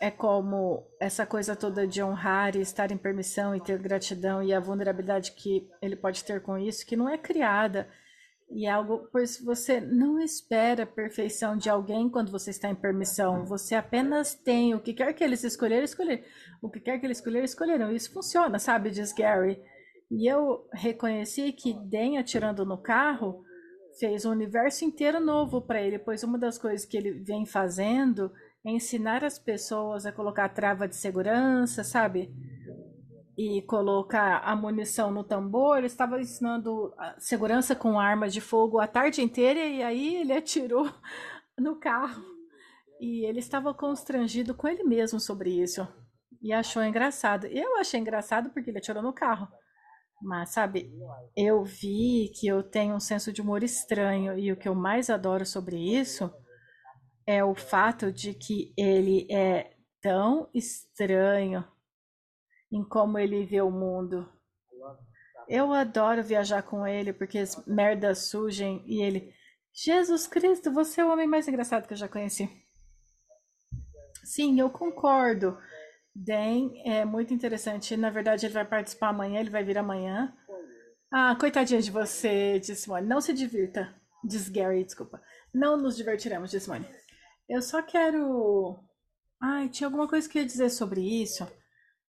é 0.00 0.10
como 0.10 0.86
essa 0.98 1.26
coisa 1.26 1.54
toda 1.54 1.86
de 1.86 2.02
honrar 2.02 2.56
e 2.56 2.60
estar 2.60 2.90
em 2.90 2.96
permissão 2.96 3.54
e 3.54 3.60
ter 3.60 3.78
gratidão 3.78 4.42
e 4.42 4.52
a 4.52 4.58
vulnerabilidade 4.58 5.32
que 5.32 5.68
ele 5.82 5.94
pode 5.94 6.24
ter 6.24 6.40
com 6.40 6.56
isso, 6.56 6.86
que 6.86 6.96
não 6.96 7.08
é 7.08 7.18
criada 7.18 7.86
e 8.50 8.66
é 8.66 8.70
algo, 8.70 9.08
pois 9.12 9.40
você 9.40 9.80
não 9.80 10.18
espera 10.18 10.82
a 10.82 10.86
perfeição 10.86 11.56
de 11.56 11.70
alguém 11.70 12.08
quando 12.08 12.32
você 12.32 12.50
está 12.50 12.68
em 12.68 12.74
permissão. 12.74 13.44
Você 13.44 13.76
apenas 13.76 14.34
tem 14.34 14.74
o 14.74 14.80
que 14.80 14.92
quer 14.92 15.12
que 15.12 15.22
eles 15.22 15.44
escolherem, 15.44 15.84
escolher. 15.84 16.24
O 16.60 16.68
que 16.68 16.80
quer 16.80 16.98
que 16.98 17.06
eles 17.06 17.18
escolherem, 17.18 17.44
escolheram. 17.44 17.92
Isso 17.92 18.12
funciona, 18.12 18.58
sabe? 18.58 18.90
Diz 18.90 19.12
Gary. 19.12 19.62
E 20.10 20.26
eu 20.26 20.66
reconheci 20.72 21.52
que 21.52 21.74
Den 21.74 22.18
atirando 22.18 22.66
no 22.66 22.76
carro 22.76 23.44
fez 24.00 24.24
um 24.24 24.32
universo 24.32 24.84
inteiro 24.84 25.20
novo 25.20 25.62
para 25.62 25.80
ele, 25.80 25.98
pois 25.98 26.24
uma 26.24 26.38
das 26.38 26.58
coisas 26.58 26.84
que 26.84 26.96
ele 26.96 27.12
vem 27.12 27.46
fazendo 27.46 28.32
ensinar 28.64 29.24
as 29.24 29.38
pessoas 29.38 30.04
a 30.04 30.12
colocar 30.12 30.48
trava 30.50 30.86
de 30.86 30.96
segurança, 30.96 31.82
sabe? 31.82 32.32
E 33.36 33.62
colocar 33.62 34.38
a 34.38 34.54
munição 34.54 35.10
no 35.10 35.24
tambor. 35.24 35.78
Ele 35.78 35.86
estava 35.86 36.20
ensinando 36.20 36.94
segurança 37.18 37.74
com 37.74 37.98
armas 37.98 38.32
de 38.32 38.40
fogo 38.40 38.78
a 38.78 38.86
tarde 38.86 39.22
inteira 39.22 39.60
e 39.60 39.82
aí 39.82 40.16
ele 40.16 40.32
atirou 40.34 40.90
no 41.58 41.78
carro. 41.78 42.22
E 43.00 43.24
ele 43.24 43.38
estava 43.38 43.72
constrangido 43.72 44.54
com 44.54 44.68
ele 44.68 44.84
mesmo 44.84 45.18
sobre 45.18 45.50
isso. 45.50 45.88
E 46.42 46.52
achou 46.52 46.82
engraçado. 46.82 47.46
Eu 47.46 47.78
achei 47.78 47.98
engraçado 47.98 48.50
porque 48.50 48.70
ele 48.70 48.78
atirou 48.78 49.02
no 49.02 49.12
carro. 49.12 49.48
Mas, 50.22 50.50
sabe, 50.50 50.92
eu 51.34 51.64
vi 51.64 52.30
que 52.38 52.46
eu 52.46 52.62
tenho 52.62 52.94
um 52.94 53.00
senso 53.00 53.32
de 53.32 53.40
humor 53.40 53.62
estranho 53.62 54.38
e 54.38 54.52
o 54.52 54.56
que 54.56 54.68
eu 54.68 54.74
mais 54.74 55.08
adoro 55.08 55.46
sobre 55.46 55.78
isso 55.78 56.30
é 57.30 57.44
o 57.44 57.54
fato 57.54 58.10
de 58.10 58.34
que 58.34 58.74
ele 58.76 59.24
é 59.30 59.76
tão 60.02 60.50
estranho 60.52 61.64
em 62.72 62.82
como 62.82 63.20
ele 63.20 63.46
vê 63.46 63.60
o 63.60 63.70
mundo. 63.70 64.28
Eu 65.48 65.72
adoro 65.72 66.24
viajar 66.24 66.64
com 66.64 66.84
ele 66.84 67.12
porque 67.12 67.38
as 67.38 67.64
merdas 67.66 68.30
surgem 68.30 68.82
e 68.84 69.00
ele. 69.00 69.32
Jesus 69.72 70.26
Cristo, 70.26 70.72
você 70.72 71.02
é 71.02 71.04
o 71.04 71.12
homem 71.12 71.28
mais 71.28 71.46
engraçado 71.46 71.86
que 71.86 71.92
eu 71.92 71.96
já 71.96 72.08
conheci. 72.08 72.50
Sim, 74.24 74.58
eu 74.58 74.68
concordo. 74.68 75.56
Dan 76.12 76.72
é 76.84 77.04
muito 77.04 77.32
interessante. 77.32 77.96
Na 77.96 78.10
verdade, 78.10 78.44
ele 78.44 78.54
vai 78.54 78.64
participar 78.64 79.10
amanhã, 79.10 79.38
ele 79.38 79.50
vai 79.50 79.62
vir 79.62 79.78
amanhã. 79.78 80.36
Ah, 81.12 81.36
coitadinha 81.38 81.80
de 81.80 81.92
você, 81.92 82.58
disse 82.58 82.82
Simone. 82.82 83.06
Não 83.06 83.20
se 83.20 83.32
divirta, 83.32 83.94
diz 84.24 84.48
Gary, 84.48 84.82
desculpa. 84.82 85.22
Não 85.54 85.76
nos 85.76 85.96
divertiremos, 85.96 86.50
disse 86.50 86.64
Simone. 86.64 86.88
Eu 87.50 87.60
só 87.60 87.82
quero. 87.82 88.78
Ai, 89.42 89.68
tinha 89.68 89.88
alguma 89.88 90.06
coisa 90.06 90.28
que 90.28 90.38
eu 90.38 90.42
ia 90.42 90.46
dizer 90.46 90.70
sobre 90.70 91.00
isso. 91.00 91.44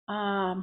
Ah, 0.08 0.56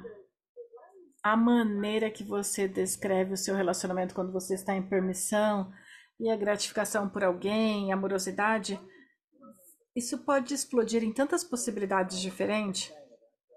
a 1.22 1.38
maneira 1.38 2.10
que 2.10 2.24
você 2.24 2.68
descreve 2.68 3.34
o 3.34 3.38
seu 3.38 3.56
relacionamento 3.56 4.15
quando 4.15 4.34
você 4.34 4.56
está 4.56 4.75
em 4.75 4.82
permissão 4.82 5.72
e 6.20 6.27
a 6.27 6.36
gratificação 6.36 7.08
por 7.08 7.24
alguém, 7.24 7.92
a 7.92 7.96
amorosidade, 7.96 8.80
isso 9.96 10.18
pode 10.25 10.56
explodir 10.56 11.03
em 11.03 11.13
tantas 11.13 11.44
possibilidades 11.44 12.20
diferentes. 12.20 12.92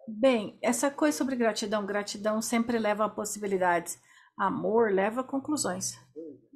Bem, 0.07 0.59
essa 0.61 0.91
coisa 0.91 1.17
sobre 1.17 1.35
gratidão, 1.35 1.87
gratidão 1.87 2.43
sempre 2.43 2.79
leva 2.79 3.07
a 3.07 3.09
possibilidades. 3.09 3.99
Amor 4.39 4.93
leva 4.93 5.23
a 5.23 5.25
conclusões. 5.25 5.99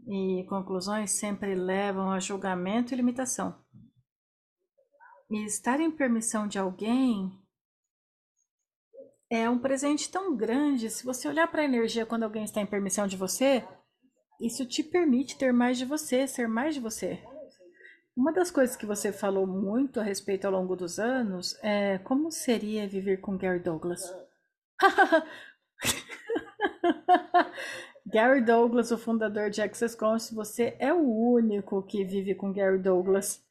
E 0.06 0.44
conclusões 0.50 1.12
sempre 1.12 1.54
levam 1.54 2.10
a 2.10 2.20
julgamento 2.20 2.92
e 2.92 2.96
limitação. 2.96 3.58
E 5.30 5.44
estar 5.44 5.78
em 5.78 5.92
permissão 5.92 6.48
de 6.48 6.58
alguém 6.58 7.30
é 9.30 9.48
um 9.48 9.60
presente 9.60 10.10
tão 10.10 10.36
grande. 10.36 10.90
Se 10.90 11.04
você 11.04 11.28
olhar 11.28 11.46
para 11.46 11.62
a 11.62 11.64
energia 11.64 12.04
quando 12.04 12.24
alguém 12.24 12.42
está 12.42 12.60
em 12.60 12.66
permissão 12.66 13.06
de 13.06 13.16
você, 13.16 13.64
isso 14.40 14.66
te 14.66 14.82
permite 14.82 15.38
ter 15.38 15.52
mais 15.52 15.78
de 15.78 15.84
você, 15.84 16.26
ser 16.26 16.48
mais 16.48 16.74
de 16.74 16.80
você. 16.80 17.22
Uma 18.16 18.32
das 18.32 18.50
coisas 18.50 18.74
que 18.74 18.84
você 18.84 19.12
falou 19.12 19.46
muito 19.46 20.00
a 20.00 20.02
respeito 20.02 20.46
ao 20.46 20.52
longo 20.52 20.74
dos 20.74 20.98
anos 20.98 21.56
é 21.62 21.98
como 21.98 22.32
seria 22.32 22.88
viver 22.88 23.18
com 23.18 23.36
Gary 23.36 23.60
Douglas. 23.60 24.02
Gary 28.04 28.42
Douglas, 28.42 28.90
o 28.90 28.98
fundador 28.98 29.48
de 29.48 29.62
Access 29.62 29.96
Conscious, 29.96 30.32
você 30.32 30.76
é 30.80 30.92
o 30.92 31.08
único 31.08 31.80
que 31.84 32.04
vive 32.04 32.34
com 32.34 32.52
Gary 32.52 32.78
Douglas. 32.78 33.48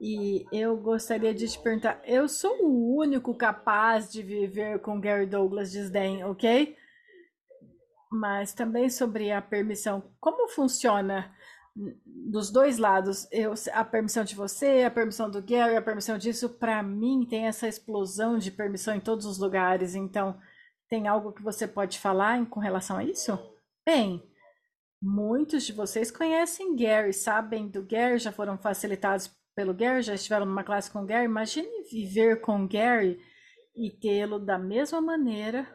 E 0.00 0.46
eu 0.52 0.76
gostaria 0.76 1.34
de 1.34 1.48
te 1.48 1.58
perguntar, 1.58 2.00
eu 2.04 2.28
sou 2.28 2.62
o 2.62 2.96
único 2.96 3.34
capaz 3.34 4.10
de 4.10 4.22
viver 4.22 4.78
com 4.78 5.00
Gary 5.00 5.26
Douglas 5.26 5.72
desdém, 5.72 6.24
ok? 6.24 6.76
Mas 8.10 8.52
também 8.52 8.88
sobre 8.88 9.32
a 9.32 9.42
permissão, 9.42 10.02
como 10.20 10.48
funciona 10.48 11.34
dos 12.06 12.50
dois 12.50 12.78
lados, 12.78 13.26
eu, 13.30 13.54
a 13.72 13.84
permissão 13.84 14.24
de 14.24 14.34
você, 14.34 14.82
a 14.82 14.90
permissão 14.90 15.30
do 15.30 15.42
Gary, 15.42 15.76
a 15.76 15.82
permissão 15.82 16.18
disso, 16.18 16.48
para 16.48 16.82
mim 16.82 17.26
tem 17.28 17.46
essa 17.46 17.68
explosão 17.68 18.38
de 18.38 18.50
permissão 18.50 18.94
em 18.94 19.00
todos 19.00 19.26
os 19.26 19.38
lugares. 19.38 19.94
Então, 19.94 20.38
tem 20.88 21.06
algo 21.06 21.32
que 21.32 21.42
você 21.42 21.68
pode 21.68 21.98
falar 21.98 22.38
em, 22.38 22.44
com 22.44 22.60
relação 22.60 22.96
a 22.96 23.04
isso? 23.04 23.38
Bem, 23.84 24.22
muitos 25.00 25.64
de 25.64 25.72
vocês 25.72 26.10
conhecem 26.10 26.74
Gary, 26.74 27.12
sabem 27.12 27.68
do 27.68 27.82
Gary, 27.82 28.18
já 28.18 28.32
foram 28.32 28.58
facilitados 28.58 29.30
pelo 29.58 29.74
Gary, 29.74 30.02
já 30.02 30.14
estiveram 30.14 30.46
numa 30.46 30.62
classe 30.62 30.88
com 30.88 31.04
Gary. 31.04 31.24
Imagine 31.24 31.68
viver 31.90 32.40
com 32.40 32.64
Gary 32.68 33.20
e 33.74 33.90
tê-lo 33.90 34.38
da 34.38 34.56
mesma 34.56 35.00
maneira, 35.00 35.66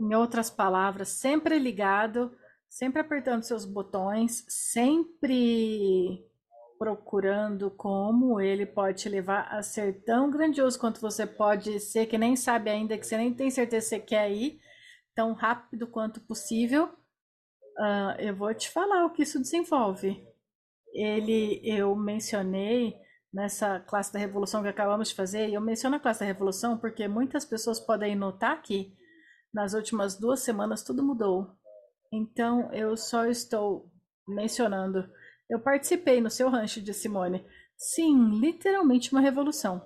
em 0.00 0.12
outras 0.14 0.50
palavras, 0.50 1.10
sempre 1.10 1.56
ligado 1.56 2.36
sempre 2.74 3.00
apertando 3.00 3.44
seus 3.44 3.64
botões, 3.64 4.44
sempre 4.48 6.26
procurando 6.76 7.70
como 7.70 8.40
ele 8.40 8.66
pode 8.66 9.02
te 9.02 9.08
levar 9.08 9.46
a 9.48 9.62
ser 9.62 10.02
tão 10.02 10.28
grandioso 10.28 10.76
quanto 10.76 11.00
você 11.00 11.24
pode 11.24 11.78
ser, 11.78 12.06
que 12.06 12.18
nem 12.18 12.34
sabe 12.34 12.68
ainda, 12.68 12.98
que 12.98 13.06
você 13.06 13.16
nem 13.16 13.32
tem 13.32 13.48
certeza 13.48 14.00
que 14.00 14.06
quer 14.06 14.28
ir, 14.32 14.58
tão 15.14 15.34
rápido 15.34 15.86
quanto 15.86 16.20
possível. 16.22 16.86
Uh, 17.78 18.18
eu 18.18 18.34
vou 18.34 18.52
te 18.52 18.68
falar 18.68 19.06
o 19.06 19.10
que 19.10 19.22
isso 19.22 19.40
desenvolve. 19.40 20.26
Ele, 20.92 21.60
eu 21.62 21.94
mencionei 21.94 23.03
nessa 23.34 23.80
classe 23.80 24.12
da 24.12 24.18
revolução 24.20 24.62
que 24.62 24.68
acabamos 24.68 25.08
de 25.08 25.16
fazer, 25.16 25.48
e 25.48 25.54
eu 25.54 25.60
menciono 25.60 25.96
a 25.96 26.00
classe 26.00 26.20
da 26.20 26.26
revolução 26.26 26.78
porque 26.78 27.08
muitas 27.08 27.44
pessoas 27.44 27.80
podem 27.80 28.14
notar 28.14 28.62
que 28.62 28.96
nas 29.52 29.74
últimas 29.74 30.16
duas 30.16 30.40
semanas 30.40 30.84
tudo 30.84 31.02
mudou. 31.02 31.50
Então 32.12 32.72
eu 32.72 32.96
só 32.96 33.26
estou 33.26 33.92
mencionando. 34.26 35.04
Eu 35.50 35.60
participei 35.60 36.20
no 36.20 36.30
seu 36.30 36.48
rancho 36.48 36.80
de 36.80 36.94
Simone. 36.94 37.44
Sim, 37.76 38.38
literalmente 38.38 39.10
uma 39.10 39.20
revolução. 39.20 39.84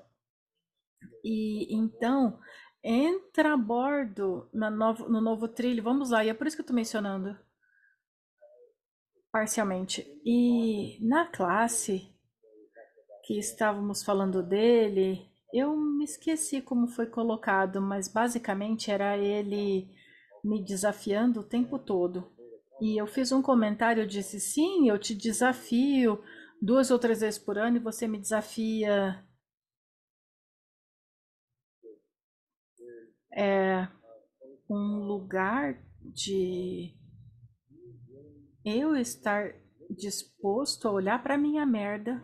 E 1.25 1.75
então 1.75 2.38
entra 2.85 3.55
a 3.55 3.57
bordo 3.57 4.50
novo, 4.52 5.09
no 5.09 5.23
novo 5.23 5.49
trilho. 5.49 5.83
Vamos 5.83 6.11
lá, 6.11 6.23
e 6.23 6.28
é 6.28 6.35
por 6.35 6.47
isso 6.47 6.55
que 6.55 6.61
eu 6.61 6.64
estou 6.64 6.76
mencionando 6.76 7.35
parcialmente. 9.33 10.07
E 10.25 10.99
na 11.07 11.26
classe 11.26 12.14
que 13.28 13.38
estávamos 13.38 14.02
falando 14.02 14.42
dele, 14.42 15.30
eu 15.52 15.76
me 15.76 16.02
esqueci 16.02 16.62
como 16.62 16.88
foi 16.88 17.04
colocado, 17.04 17.78
mas 17.78 18.08
basicamente 18.08 18.90
era 18.90 19.18
ele 19.18 19.94
me 20.42 20.64
desafiando 20.64 21.40
o 21.40 21.44
tempo 21.44 21.78
todo. 21.78 22.32
E 22.80 22.99
eu 22.99 23.06
fiz 23.06 23.30
um 23.30 23.42
comentário, 23.42 24.02
eu 24.02 24.06
disse: 24.06 24.40
sim, 24.40 24.88
eu 24.88 24.99
te 24.99 25.14
desafio 25.14 26.25
duas 26.62 26.90
ou 26.90 26.99
três 26.99 27.20
vezes 27.20 27.38
por 27.38 27.58
ano 27.58 27.76
e 27.76 27.80
você 27.80 28.08
me 28.08 28.18
desafia. 28.18 29.23
É 33.30 33.88
um 34.70 35.04
lugar 35.04 35.78
de 36.00 36.97
eu 38.64 38.97
estar 38.97 39.52
disposto 39.90 40.88
a 40.88 40.92
olhar 40.92 41.23
para 41.23 41.37
minha 41.37 41.66
merda, 41.66 42.23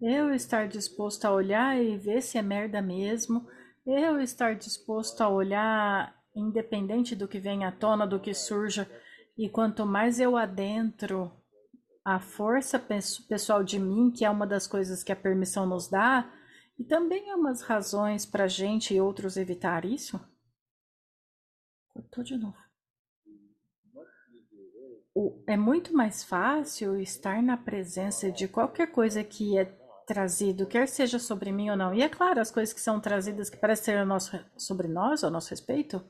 eu 0.00 0.32
estar 0.32 0.66
disposto 0.66 1.24
a 1.24 1.32
olhar 1.32 1.80
e 1.80 1.96
ver 1.96 2.22
se 2.22 2.38
é 2.38 2.42
merda 2.42 2.80
mesmo, 2.80 3.46
eu 3.86 4.20
estar 4.20 4.54
disposto 4.54 5.20
a 5.20 5.28
olhar 5.28 6.18
independente 6.34 7.14
do 7.14 7.28
que 7.28 7.38
venha 7.40 7.68
à 7.68 7.72
tona, 7.72 8.06
do 8.06 8.20
que 8.20 8.32
surja, 8.32 8.90
e 9.36 9.48
quanto 9.48 9.84
mais 9.84 10.20
eu 10.20 10.36
adentro 10.36 11.30
a 12.04 12.18
força 12.18 12.78
pessoal 13.28 13.62
de 13.62 13.78
mim, 13.78 14.10
que 14.10 14.24
é 14.24 14.30
uma 14.30 14.46
das 14.46 14.66
coisas 14.66 15.02
que 15.02 15.12
a 15.12 15.16
permissão 15.16 15.66
nos 15.66 15.88
dá, 15.88 16.32
e 16.78 16.84
também 16.84 17.28
é 17.28 17.34
umas 17.34 17.60
razões 17.60 18.24
para 18.24 18.48
gente 18.48 18.94
e 18.94 19.00
outros 19.00 19.36
evitar 19.36 19.84
isso. 19.84 20.18
Cortou 21.88 22.24
de 22.24 22.36
novo. 22.38 22.56
É 25.46 25.56
muito 25.56 25.92
mais 25.92 26.24
fácil 26.24 26.98
estar 26.98 27.42
na 27.42 27.56
presença 27.56 28.30
de 28.30 28.48
qualquer 28.48 28.90
coisa 28.90 29.22
que 29.22 29.58
é 29.58 29.79
trazido, 30.10 30.66
quer 30.66 30.88
seja 30.88 31.20
sobre 31.20 31.52
mim 31.52 31.70
ou 31.70 31.76
não. 31.76 31.94
E 31.94 32.02
é 32.02 32.08
claro, 32.08 32.40
as 32.40 32.50
coisas 32.50 32.74
que 32.74 32.80
são 32.80 33.00
trazidas 33.00 33.48
que 33.48 33.56
parecem 33.56 33.94
ser 33.94 34.04
nosso, 34.04 34.36
sobre 34.56 34.88
nós, 34.88 35.22
ao 35.22 35.30
nosso 35.30 35.50
respeito. 35.50 36.04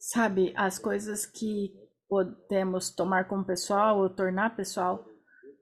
Sabe, 0.00 0.52
as 0.56 0.80
coisas 0.80 1.24
que 1.24 1.72
podemos 2.08 2.90
tomar 2.90 3.28
como 3.28 3.44
pessoal 3.44 3.98
ou 3.98 4.10
tornar 4.10 4.56
pessoal. 4.56 5.06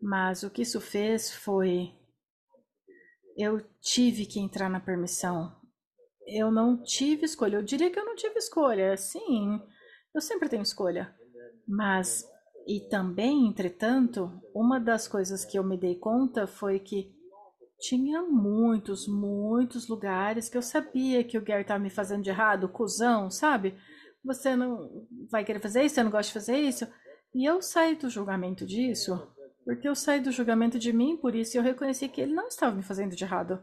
Mas 0.00 0.42
o 0.42 0.50
que 0.50 0.62
isso 0.62 0.80
fez 0.80 1.30
foi. 1.30 1.92
Eu 3.36 3.60
tive 3.82 4.24
que 4.24 4.40
entrar 4.40 4.70
na 4.70 4.80
permissão. 4.80 5.60
Eu 6.26 6.50
não 6.50 6.82
tive 6.82 7.26
escolha. 7.26 7.56
Eu 7.56 7.62
diria 7.62 7.90
que 7.90 7.98
eu 7.98 8.04
não 8.06 8.16
tive 8.16 8.38
escolha. 8.38 8.96
Sim, 8.96 9.60
eu 10.14 10.22
sempre 10.22 10.48
tenho 10.48 10.62
escolha. 10.62 11.14
Mas, 11.68 12.24
e 12.66 12.80
também, 12.80 13.46
entretanto, 13.46 14.42
uma 14.52 14.80
das 14.80 15.06
coisas 15.06 15.44
que 15.44 15.56
eu 15.56 15.62
me 15.62 15.76
dei 15.76 15.94
conta 15.94 16.48
foi 16.48 16.80
que 16.80 17.14
tinha 17.78 18.22
muitos, 18.22 19.06
muitos 19.06 19.86
lugares 19.86 20.48
que 20.48 20.56
eu 20.56 20.62
sabia 20.62 21.22
que 21.22 21.38
o 21.38 21.42
Gary 21.42 21.62
estava 21.62 21.82
me 21.82 21.90
fazendo 21.90 22.24
de 22.24 22.30
errado, 22.30 22.68
cuzão, 22.68 23.30
sabe? 23.30 23.74
Você 24.24 24.56
não 24.56 25.06
vai 25.30 25.44
querer 25.44 25.60
fazer 25.60 25.84
isso, 25.84 25.94
você 25.94 26.02
não 26.02 26.10
gosta 26.10 26.28
de 26.28 26.34
fazer 26.34 26.56
isso. 26.56 26.88
E 27.32 27.44
eu 27.44 27.62
saí 27.62 27.94
do 27.94 28.10
julgamento 28.10 28.66
disso, 28.66 29.30
porque 29.64 29.88
eu 29.88 29.94
saí 29.94 30.20
do 30.20 30.32
julgamento 30.32 30.78
de 30.78 30.92
mim, 30.92 31.16
por 31.16 31.36
isso 31.36 31.56
eu 31.56 31.62
reconheci 31.62 32.08
que 32.08 32.20
ele 32.20 32.34
não 32.34 32.48
estava 32.48 32.74
me 32.74 32.82
fazendo 32.82 33.14
de 33.14 33.22
errado. 33.22 33.62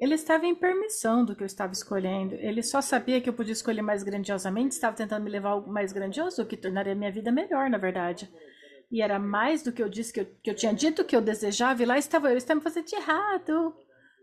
Ele 0.00 0.14
estava 0.14 0.46
em 0.46 0.54
permissão 0.54 1.24
do 1.24 1.36
que 1.36 1.42
eu 1.42 1.46
estava 1.46 1.72
escolhendo. 1.72 2.34
Ele 2.34 2.62
só 2.62 2.80
sabia 2.80 3.20
que 3.20 3.28
eu 3.28 3.32
podia 3.32 3.52
escolher 3.52 3.82
mais 3.82 4.02
grandiosamente, 4.02 4.74
estava 4.74 4.96
tentando 4.96 5.24
me 5.24 5.30
levar 5.30 5.50
algo 5.50 5.72
mais 5.72 5.92
grandioso, 5.92 6.42
o 6.42 6.46
que 6.46 6.56
tornaria 6.56 6.94
minha 6.94 7.12
vida 7.12 7.30
melhor, 7.30 7.70
na 7.70 7.78
verdade. 7.78 8.32
E 8.90 9.00
era 9.00 9.18
mais 9.18 9.62
do 9.62 9.72
que 9.72 9.82
eu 9.82 9.88
disse 9.88 10.12
que 10.12 10.20
eu, 10.20 10.26
que 10.42 10.50
eu 10.50 10.54
tinha 10.54 10.74
dito 10.74 11.04
que 11.04 11.14
eu 11.16 11.20
desejava, 11.20 11.82
e 11.82 11.86
lá 11.86 11.96
estava 11.96 12.30
eu, 12.30 12.36
estava 12.36 12.58
me 12.58 12.64
fazendo 12.64 12.86
de 12.86 12.96
errado. 12.96 13.74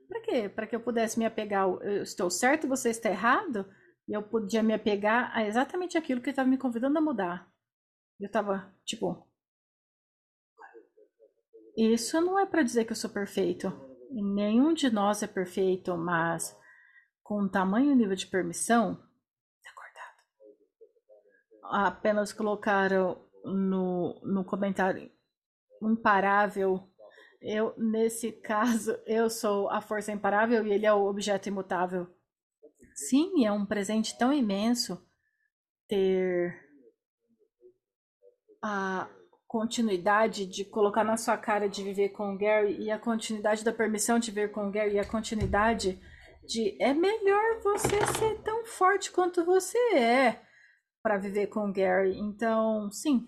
Para 0.07 0.21
quê? 0.21 0.49
Para 0.49 0.67
que 0.67 0.75
eu 0.75 0.81
pudesse 0.81 1.17
me 1.17 1.25
apegar, 1.25 1.67
eu 1.67 2.03
estou 2.03 2.29
certo, 2.29 2.67
você 2.67 2.89
está 2.89 3.09
errado? 3.09 3.65
E 4.07 4.13
eu 4.13 4.21
podia 4.21 4.61
me 4.61 4.73
apegar 4.73 5.31
a 5.33 5.45
exatamente 5.45 5.97
aquilo 5.97 6.21
que 6.21 6.29
estava 6.29 6.49
me 6.49 6.57
convidando 6.57 6.97
a 6.97 7.01
mudar. 7.01 7.49
Eu 8.19 8.27
estava, 8.27 8.73
tipo. 8.85 9.25
Isso 11.77 12.19
não 12.19 12.37
é 12.37 12.45
para 12.45 12.61
dizer 12.61 12.83
que 12.83 12.91
eu 12.91 12.95
sou 12.95 13.09
perfeito 13.09 13.90
nenhum 14.11 14.73
de 14.73 14.89
nós 14.89 15.23
é 15.23 15.27
perfeito, 15.27 15.95
mas 15.97 16.57
com 17.23 17.47
tamanho 17.47 17.95
nível 17.95 18.15
de 18.15 18.27
permissão, 18.27 18.95
tá 19.63 19.71
cortado. 19.73 20.17
Apenas 21.87 22.33
colocaram 22.33 23.25
no, 23.43 24.19
no 24.23 24.43
comentário 24.43 25.11
imparável. 25.81 26.87
Eu, 27.41 27.73
nesse 27.77 28.31
caso, 28.31 28.99
eu 29.05 29.29
sou 29.29 29.69
a 29.69 29.81
força 29.81 30.11
imparável 30.11 30.65
e 30.65 30.73
ele 30.73 30.85
é 30.85 30.93
o 30.93 31.05
objeto 31.05 31.47
imutável. 31.47 32.07
Sim, 32.93 33.45
é 33.45 33.51
um 33.51 33.65
presente 33.65 34.17
tão 34.17 34.31
imenso 34.33 35.03
ter 35.87 36.69
a 38.61 39.09
continuidade 39.51 40.45
de 40.45 40.63
colocar 40.63 41.03
na 41.03 41.17
sua 41.17 41.35
cara 41.35 41.67
de 41.67 41.83
viver 41.83 42.13
com 42.13 42.33
o 42.33 42.37
Gary 42.37 42.81
e 42.81 42.89
a 42.89 42.97
continuidade 42.97 43.65
da 43.65 43.73
permissão 43.73 44.17
de 44.17 44.31
viver 44.31 44.49
com 44.49 44.69
o 44.69 44.71
Gary 44.71 44.93
e 44.93 44.99
a 44.99 45.03
continuidade 45.03 45.99
de 46.47 46.81
é 46.81 46.93
melhor 46.93 47.59
você 47.61 47.99
ser 48.17 48.39
tão 48.43 48.65
forte 48.65 49.11
quanto 49.11 49.43
você 49.43 49.77
é 49.93 50.41
para 51.03 51.17
viver 51.17 51.47
com 51.47 51.67
o 51.67 51.73
Gary. 51.73 52.17
Então, 52.17 52.89
sim. 52.93 53.27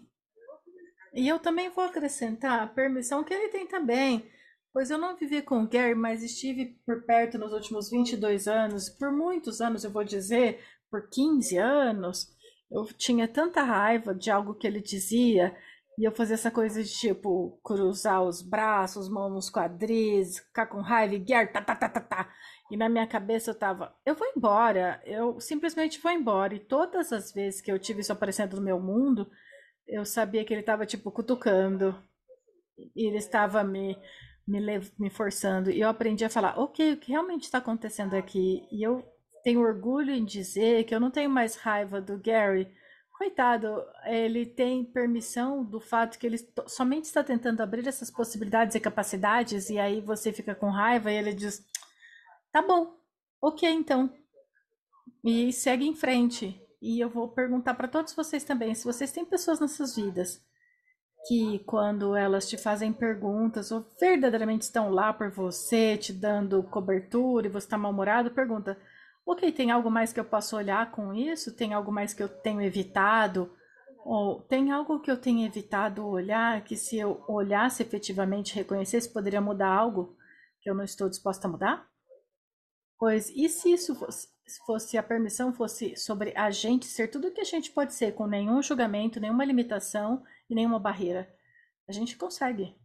E 1.13 1.27
eu 1.27 1.39
também 1.39 1.69
vou 1.69 1.83
acrescentar 1.83 2.61
a 2.61 2.67
permissão 2.67 3.21
que 3.21 3.33
ele 3.33 3.49
tem 3.49 3.67
também, 3.67 4.25
pois 4.71 4.89
eu 4.89 4.97
não 4.97 5.17
vivi 5.17 5.41
com 5.41 5.61
o 5.61 5.67
Gary, 5.67 5.93
mas 5.93 6.23
estive 6.23 6.79
por 6.85 7.03
perto 7.05 7.37
nos 7.37 7.51
últimos 7.51 7.89
22 7.89 8.47
anos, 8.47 8.87
por 8.87 9.11
muitos 9.11 9.59
anos, 9.59 9.83
eu 9.83 9.91
vou 9.91 10.05
dizer, 10.05 10.63
por 10.89 11.09
15 11.09 11.57
anos. 11.57 12.31
Eu 12.71 12.85
tinha 12.85 13.27
tanta 13.27 13.61
raiva 13.61 14.15
de 14.15 14.31
algo 14.31 14.55
que 14.55 14.65
ele 14.65 14.79
dizia 14.79 15.53
e 15.97 16.03
eu 16.03 16.11
fazia 16.11 16.33
essa 16.33 16.49
coisa 16.49 16.83
de 16.83 16.89
tipo 16.89 17.59
cruzar 17.63 18.23
os 18.23 18.41
braços, 18.41 19.09
mão 19.09 19.29
nos 19.29 19.49
quadris, 19.49 20.39
ficar 20.39 20.65
com 20.65 20.81
raiva 20.81 21.15
e 21.15 21.19
guiar, 21.19 21.51
tá, 21.51 21.61
tá, 21.61 21.75
tá, 21.75 21.89
tá, 21.89 21.99
tá. 22.01 22.33
E 22.71 22.77
na 22.77 22.89
minha 22.89 23.05
cabeça 23.05 23.51
eu 23.51 23.55
tava, 23.55 23.95
eu 24.05 24.15
vou 24.15 24.27
embora, 24.35 25.01
eu 25.05 25.39
simplesmente 25.39 25.99
vou 26.01 26.11
embora. 26.11 26.55
E 26.55 26.59
todas 26.59 27.13
as 27.13 27.31
vezes 27.31 27.61
que 27.61 27.71
eu 27.71 27.77
tive 27.77 28.01
isso 28.01 28.11
aparecendo 28.11 28.55
no 28.55 28.63
meu 28.63 28.79
mundo, 28.79 29.29
eu 29.87 30.05
sabia 30.05 30.43
que 30.43 30.53
ele 30.53 30.63
tava 30.63 30.85
tipo 30.85 31.11
cutucando. 31.11 31.95
E 32.95 33.07
ele 33.07 33.17
estava 33.17 33.63
me, 33.63 33.95
me, 34.47 34.59
me 34.97 35.09
forçando. 35.11 35.69
E 35.69 35.79
eu 35.79 35.89
aprendi 35.89 36.25
a 36.25 36.29
falar, 36.29 36.59
ok, 36.59 36.93
o 36.93 36.97
que 36.97 37.11
realmente 37.11 37.43
está 37.43 37.59
acontecendo 37.59 38.15
aqui? 38.15 38.67
E 38.71 38.81
eu 38.81 39.05
tenho 39.43 39.61
orgulho 39.61 40.11
em 40.11 40.25
dizer 40.25 40.85
que 40.85 40.95
eu 40.95 40.99
não 40.99 41.11
tenho 41.11 41.29
mais 41.29 41.55
raiva 41.55 42.01
do 42.01 42.17
Gary 42.17 42.67
Coitado, 43.23 43.85
ele 44.03 44.45
tem 44.45 44.83
permissão 44.83 45.63
do 45.63 45.79
fato 45.79 46.19
que 46.19 46.27
ele 46.27 46.37
somente 46.67 47.05
está 47.05 47.23
tentando 47.23 47.61
abrir 47.61 47.87
essas 47.87 48.11
possibilidades 48.11 48.75
e 48.75 48.81
capacidades, 48.81 49.69
e 49.69 49.79
aí 49.79 50.01
você 50.01 50.33
fica 50.33 50.53
com 50.53 50.69
raiva 50.69 51.09
e 51.09 51.15
ele 51.15 51.33
diz: 51.33 51.65
tá 52.51 52.61
bom, 52.61 52.97
ok 53.41 53.69
então. 53.69 54.13
E 55.23 55.53
segue 55.53 55.87
em 55.87 55.95
frente. 55.95 56.61
E 56.81 56.99
eu 56.99 57.09
vou 57.09 57.29
perguntar 57.29 57.75
para 57.75 57.87
todos 57.87 58.13
vocês 58.13 58.43
também: 58.43 58.75
se 58.75 58.83
vocês 58.83 59.09
têm 59.13 59.23
pessoas 59.23 59.57
nas 59.57 59.71
suas 59.71 59.95
vidas 59.95 60.45
que, 61.25 61.59
quando 61.59 62.17
elas 62.17 62.49
te 62.49 62.57
fazem 62.57 62.91
perguntas 62.91 63.71
ou 63.71 63.89
verdadeiramente 63.97 64.63
estão 64.63 64.89
lá 64.89 65.13
por 65.13 65.31
você, 65.31 65.97
te 65.97 66.11
dando 66.11 66.61
cobertura 66.63 67.47
e 67.47 67.49
você 67.49 67.67
está 67.67 67.77
mal-humorado, 67.77 68.31
pergunta 68.31 68.77
ok, 69.25 69.51
tem 69.51 69.71
algo 69.71 69.89
mais 69.89 70.11
que 70.11 70.19
eu 70.19 70.25
posso 70.25 70.55
olhar 70.55 70.91
com 70.91 71.13
isso? 71.13 71.55
Tem 71.55 71.73
algo 71.73 71.91
mais 71.91 72.13
que 72.13 72.21
eu 72.21 72.29
tenho 72.29 72.61
evitado? 72.61 73.51
Ou 74.05 74.41
tem 74.41 74.71
algo 74.71 74.99
que 74.99 75.09
eu 75.09 75.19
tenho 75.19 75.45
evitado 75.45 76.05
olhar 76.05 76.63
que 76.63 76.75
se 76.75 76.97
eu 76.97 77.23
olhasse 77.27 77.81
efetivamente, 77.81 78.55
reconhecesse, 78.55 79.11
poderia 79.11 79.39
mudar 79.39 79.69
algo 79.69 80.17
que 80.61 80.69
eu 80.69 80.75
não 80.75 80.83
estou 80.83 81.09
disposta 81.09 81.47
a 81.47 81.51
mudar? 81.51 81.89
Pois 82.99 83.29
e 83.29 83.47
se 83.47 83.71
isso 83.71 83.95
fosse, 83.95 84.27
fosse 84.65 84.97
a 84.97 85.03
permissão 85.03 85.53
fosse 85.53 85.95
sobre 85.95 86.33
a 86.35 86.51
gente 86.51 86.85
ser 86.85 87.09
tudo 87.09 87.27
o 87.27 87.31
que 87.31 87.41
a 87.41 87.45
gente 87.45 87.71
pode 87.71 87.93
ser, 87.93 88.13
com 88.13 88.27
nenhum 88.27 88.61
julgamento, 88.61 89.19
nenhuma 89.19 89.45
limitação 89.45 90.23
e 90.49 90.55
nenhuma 90.55 90.79
barreira? 90.79 91.33
A 91.87 91.91
gente 91.91 92.17
consegue. 92.17 92.75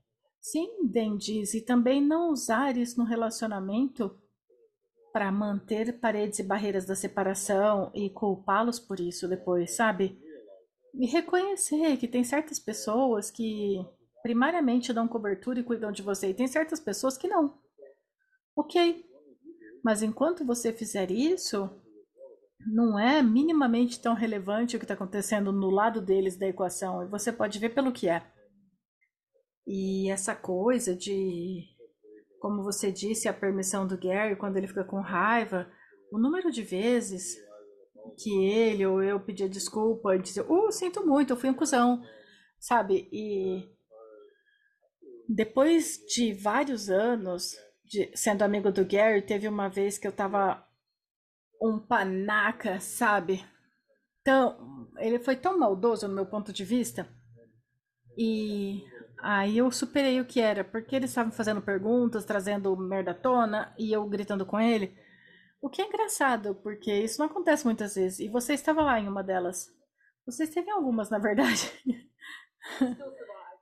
Sim, 0.40 0.86
Den 0.86 1.16
diz, 1.16 1.52
e 1.54 1.60
também 1.60 2.00
não 2.00 2.30
usar 2.30 2.76
isso 2.76 2.98
no 2.98 3.04
relacionamento 3.04 4.16
para 5.12 5.32
manter 5.32 5.98
paredes 5.98 6.38
e 6.38 6.42
barreiras 6.42 6.84
da 6.84 6.94
separação 6.94 7.90
e 7.94 8.10
culpá-los 8.10 8.78
por 8.78 9.00
isso 9.00 9.28
depois, 9.28 9.74
sabe? 9.74 10.18
E 10.94 11.06
reconhecer 11.06 11.96
que 11.96 12.08
tem 12.08 12.24
certas 12.24 12.58
pessoas 12.58 13.30
que 13.30 13.84
primariamente 14.22 14.92
dão 14.92 15.08
cobertura 15.08 15.60
e 15.60 15.64
cuidam 15.64 15.92
de 15.92 16.02
você, 16.02 16.28
e 16.28 16.34
tem 16.34 16.46
certas 16.46 16.80
pessoas 16.80 17.16
que 17.16 17.28
não. 17.28 17.58
Ok. 18.56 19.04
Mas 19.84 20.02
enquanto 20.02 20.44
você 20.44 20.72
fizer 20.72 21.10
isso, 21.10 21.70
não 22.66 22.98
é 22.98 23.22
minimamente 23.22 24.00
tão 24.00 24.14
relevante 24.14 24.76
o 24.76 24.78
que 24.78 24.84
está 24.84 24.94
acontecendo 24.94 25.52
no 25.52 25.70
lado 25.70 26.02
deles 26.02 26.36
da 26.36 26.48
equação, 26.48 27.02
e 27.02 27.08
você 27.08 27.32
pode 27.32 27.58
ver 27.58 27.70
pelo 27.70 27.92
que 27.92 28.08
é. 28.08 28.22
E 29.66 30.10
essa 30.10 30.34
coisa 30.34 30.94
de, 30.94 31.64
como 32.40 32.62
você 32.62 32.92
disse, 32.92 33.28
a 33.28 33.32
permissão 33.32 33.86
do 33.86 33.98
Gary 33.98 34.36
quando 34.36 34.56
ele 34.56 34.68
fica 34.68 34.84
com 34.84 35.00
raiva, 35.00 35.70
o 36.12 36.18
número 36.18 36.50
de 36.50 36.62
vezes 36.62 37.36
que 38.18 38.44
ele 38.44 38.86
ou 38.86 39.02
eu 39.02 39.20
pedia 39.20 39.48
desculpa 39.48 40.14
e 40.14 40.22
dizia, 40.22 40.44
uh, 40.44 40.72
sinto 40.72 41.06
muito, 41.06 41.32
eu 41.32 41.36
fui 41.36 41.50
um 41.50 41.54
cuzão, 41.54 42.02
sabe? 42.58 43.08
E 43.12 43.68
depois 45.28 45.98
de 46.06 46.32
vários 46.32 46.88
anos 46.88 47.54
de, 47.84 48.10
sendo 48.14 48.42
amigo 48.42 48.72
do 48.72 48.84
Gary, 48.84 49.22
teve 49.22 49.46
uma 49.46 49.68
vez 49.68 49.98
que 49.98 50.06
eu 50.06 50.12
tava 50.12 50.64
um 51.60 51.78
panaca, 51.78 52.80
sabe? 52.80 53.44
Então, 54.20 54.88
ele 54.98 55.18
foi 55.18 55.36
tão 55.36 55.58
maldoso 55.58 56.06
no 56.06 56.14
meu 56.14 56.26
ponto 56.26 56.52
de 56.52 56.64
vista. 56.64 57.08
E 58.16 58.82
aí 59.20 59.58
eu 59.58 59.70
superei 59.70 60.20
o 60.20 60.24
que 60.24 60.40
era, 60.40 60.64
porque 60.64 60.96
eles 60.96 61.10
estavam 61.10 61.32
fazendo 61.32 61.62
perguntas, 61.62 62.24
trazendo 62.24 62.76
merda 62.76 63.12
à 63.12 63.14
tona 63.14 63.74
e 63.78 63.92
eu 63.92 64.06
gritando 64.06 64.46
com 64.46 64.58
ele. 64.58 64.96
O 65.60 65.68
que 65.68 65.82
é 65.82 65.86
engraçado, 65.86 66.54
porque 66.56 66.92
isso 66.92 67.18
não 67.18 67.26
acontece 67.26 67.64
muitas 67.64 67.94
vezes. 67.94 68.20
E 68.20 68.28
você 68.28 68.54
estava 68.54 68.82
lá 68.82 68.98
em 69.00 69.08
uma 69.08 69.22
delas. 69.22 69.68
Você 70.26 70.44
esteve 70.44 70.68
em 70.68 70.72
algumas, 70.72 71.10
na 71.10 71.18
verdade. 71.18 71.72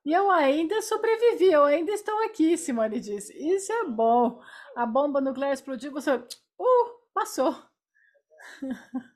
E 0.07 0.13
eu 0.13 0.31
ainda 0.31 0.81
sobrevivi, 0.83 1.51
eu 1.51 1.65
ainda 1.65 1.91
estou 1.91 2.17
aqui, 2.23 2.57
Simone 2.57 3.01
disse. 3.01 3.37
Isso 3.37 3.73
é 3.73 3.89
bom. 3.89 4.41
A 4.77 4.87
bomba 4.87 5.21
nuclear 5.21 5.53
explodiu, 5.53 5.91
você. 5.91 6.15
Uh, 6.15 7.11
passou. 7.13 7.61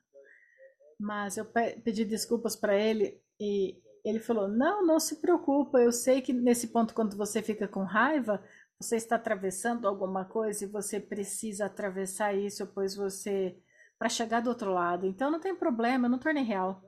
Mas 0.99 1.37
eu 1.37 1.45
pedi 1.45 2.03
desculpas 2.03 2.57
para 2.57 2.75
ele 2.75 3.23
e 3.39 3.81
ele 4.03 4.19
falou: 4.19 4.47
Não, 4.47 4.85
não 4.85 4.99
se 4.99 5.21
preocupa. 5.21 5.79
Eu 5.79 5.91
sei 5.91 6.21
que 6.21 6.33
nesse 6.33 6.67
ponto, 6.67 6.93
quando 6.93 7.17
você 7.17 7.41
fica 7.41 7.67
com 7.67 7.83
raiva, 7.83 8.43
você 8.79 8.95
está 8.95 9.15
atravessando 9.15 9.87
alguma 9.87 10.25
coisa 10.25 10.65
e 10.65 10.67
você 10.67 10.99
precisa 10.99 11.65
atravessar 11.65 12.33
isso, 12.33 12.65
pois 12.67 12.95
você. 12.95 13.57
para 13.99 14.09
chegar 14.09 14.41
do 14.41 14.49
outro 14.49 14.71
lado. 14.73 15.05
Então 15.05 15.29
não 15.31 15.39
tem 15.39 15.55
problema, 15.55 16.07
eu 16.07 16.11
não 16.11 16.19
tornei 16.19 16.43
real. 16.43 16.83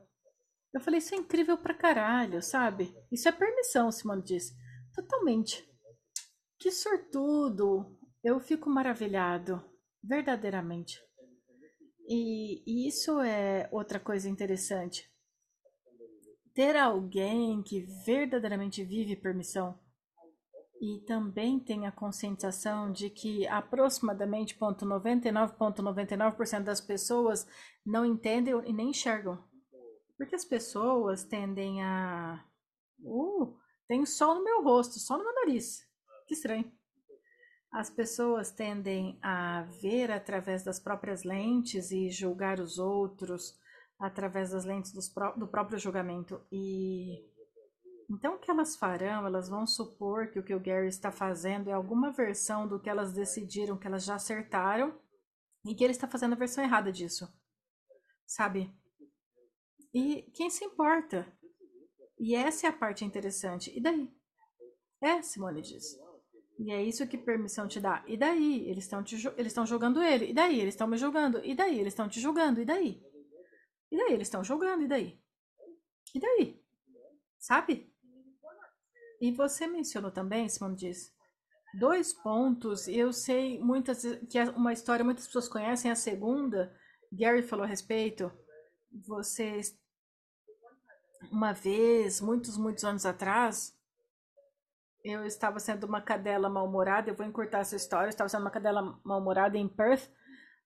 Eu 0.74 0.82
falei, 0.82 0.98
isso 0.98 1.14
é 1.14 1.18
incrível 1.20 1.56
pra 1.56 1.76
caralho, 1.76 2.42
sabe? 2.42 2.96
Isso 3.12 3.30
é 3.30 3.32
permissão, 3.32 3.92
Simone 3.92 4.24
disse. 4.24 4.56
Totalmente. 4.96 5.64
Que 6.58 6.72
sortudo. 6.72 7.96
Eu 8.24 8.40
fico 8.40 8.70
maravilhado. 8.70 9.64
Verdadeiramente. 10.04 11.00
E, 12.10 12.64
e 12.66 12.88
isso 12.88 13.22
é 13.22 13.70
outra 13.72 14.00
coisa 14.00 14.28
interessante. 14.28 15.13
Ter 16.54 16.76
alguém 16.76 17.62
que 17.64 17.82
verdadeiramente 18.06 18.84
vive 18.84 19.16
permissão 19.16 19.78
e 20.82 21.00
também 21.08 21.60
tem 21.60 21.88
a 21.88 21.92
conscientização 21.92 22.92
de 22.92 23.10
que 23.10 23.48
aproximadamente 23.48 24.58
99,99% 24.58 25.78
,99 25.78 26.64
das 26.64 26.82
pessoas 26.82 27.48
não 27.86 28.06
entendem 28.06 28.54
e 28.66 28.74
nem 28.74 28.90
enxergam 28.90 29.44
porque 30.24 30.36
as 30.36 30.46
pessoas 30.46 31.24
tendem 31.24 31.84
a. 31.84 32.44
Uh, 33.02 33.58
tem 33.88 34.06
sol 34.06 34.36
no 34.36 34.44
meu 34.44 34.64
rosto, 34.64 35.00
só 35.00 35.18
no 35.18 35.24
meu 35.24 35.34
nariz. 35.36 35.86
Que 36.28 36.34
estranho. 36.34 36.72
As 37.72 37.90
pessoas 37.90 38.52
tendem 38.52 39.20
a 39.22 39.64
ver 39.82 40.12
através 40.12 40.64
das 40.64 40.80
próprias 40.80 41.24
lentes 41.24 41.92
e 41.92 42.10
julgar 42.10 42.60
os 42.60 42.78
outros 42.78 43.60
através 44.00 44.52
das 44.52 44.66
lentes 44.66 44.92
do 44.92 45.48
próprio 45.48 45.80
julgamento. 45.80 46.42
E 46.52 47.32
então 48.10 48.36
o 48.36 48.40
que 48.40 48.52
elas 48.52 48.76
farão? 48.76 49.26
Elas 49.26 49.50
vão 49.50 49.66
supor 49.66 50.28
que 50.28 50.40
o 50.40 50.44
que 50.44 50.54
o 50.54 50.60
Gary 50.60 50.88
está 50.88 51.12
fazendo 51.12 51.70
é 51.70 51.74
alguma 51.74 52.12
versão 52.12 52.68
do 52.68 52.80
que 52.80 52.90
elas 52.90 53.14
decidiram, 53.14 53.78
que 53.78 53.88
elas 53.88 54.04
já 54.04 54.16
acertaram, 54.16 54.98
e 55.66 55.74
que 55.74 55.84
ele 55.84 55.92
está 55.92 56.08
fazendo 56.08 56.34
a 56.34 56.38
versão 56.38 56.64
errada 56.64 56.92
disso. 56.92 57.28
Sabe? 58.26 58.74
E 59.94 60.24
quem 60.34 60.50
se 60.50 60.66
importa? 60.66 61.26
E 62.20 62.36
essa 62.36 62.68
é 62.68 62.70
a 62.70 62.74
parte 62.74 63.06
interessante. 63.06 63.72
E 63.76 63.82
daí? 63.82 64.12
É, 65.02 65.22
Simone 65.22 65.62
diz. 65.62 65.98
E 66.60 66.72
é 66.72 66.82
isso 66.84 67.08
que 67.08 67.18
permissão 67.18 67.68
te 67.68 67.80
dá. 67.80 68.04
E 68.08 68.16
daí? 68.16 68.70
Eles 68.70 68.86
estão 68.86 69.04
eles 69.38 69.52
estão 69.52 69.66
julgando 69.66 70.02
ele. 70.02 70.30
E 70.30 70.34
daí? 70.34 70.60
Eles 70.60 70.74
estão 70.74 70.88
me 70.88 70.98
julgando. 70.98 71.44
E 71.44 71.56
daí? 71.56 71.80
Eles 71.80 71.94
estão 71.94 72.08
te 72.08 72.20
julgando. 72.20 72.62
E 72.62 72.66
daí? 72.66 73.02
E 73.94 73.98
daí? 73.98 74.14
Eles 74.14 74.28
estão 74.28 74.44
julgando. 74.44 74.84
E 74.84 74.88
daí? 74.88 75.22
E 76.16 76.20
daí? 76.20 76.60
Sabe? 77.38 77.94
E 79.22 79.32
você 79.32 79.68
mencionou 79.68 80.10
também, 80.10 80.50
Simone 80.50 80.76
diz, 80.76 81.16
dois 81.76 82.12
pontos. 82.12 82.88
Eu 82.88 83.14
sei 83.14 83.60
muitas 83.60 84.02
que 84.28 84.40
é 84.40 84.46
uma 84.50 84.74
história 84.74 85.06
muitas 85.06 85.28
pessoas 85.28 85.48
conhecem. 85.48 85.92
A 85.92 85.96
segunda, 85.96 86.76
Gary 87.12 87.44
falou 87.44 87.66
a 87.66 87.68
respeito. 87.68 88.32
Você 89.06 89.62
uma 91.32 91.54
vez, 91.54 92.20
muitos, 92.20 92.58
muitos 92.58 92.84
anos 92.84 93.06
atrás, 93.06 93.78
eu 95.04 95.24
estava 95.24 95.60
sendo 95.60 95.86
uma 95.86 96.02
cadela 96.02 96.50
mal-humorada. 96.50 97.12
Eu 97.12 97.16
vou 97.16 97.28
encurtar 97.28 97.60
essa 97.60 97.76
história. 97.76 98.08
Eu 98.08 98.10
estava 98.10 98.28
sendo 98.28 98.42
uma 98.42 98.52
cadela 98.52 99.00
mal-humorada 99.04 99.56
em 99.56 99.68
Perth, 99.68 100.10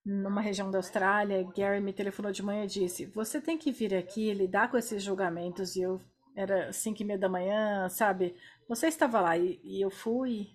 numa 0.07 0.39
região 0.39 0.71
da 0.71 0.79
Austrália. 0.79 1.45
Gary 1.55 1.81
me 1.81 1.91
telefonou 1.91 2.31
de 2.31 2.41
manhã 2.41 2.63
e 2.63 2.67
disse: 2.67 3.05
Você 3.07 3.41
tem 3.41 3.57
que 3.57 3.71
vir 3.71 3.93
aqui 3.93 4.33
lidar 4.33 4.71
com 4.71 4.77
esses 4.77 5.03
julgamentos. 5.03 5.75
E 5.75 5.81
eu 5.81 5.99
era 6.33 6.71
cinco 6.71 7.01
e 7.01 7.05
meia 7.05 7.19
da 7.19 7.27
manhã, 7.27 7.89
sabe? 7.89 8.35
Você 8.69 8.87
estava 8.87 9.19
lá 9.19 9.37
e, 9.37 9.59
e 9.63 9.81
eu 9.81 9.89
fui. 9.89 10.47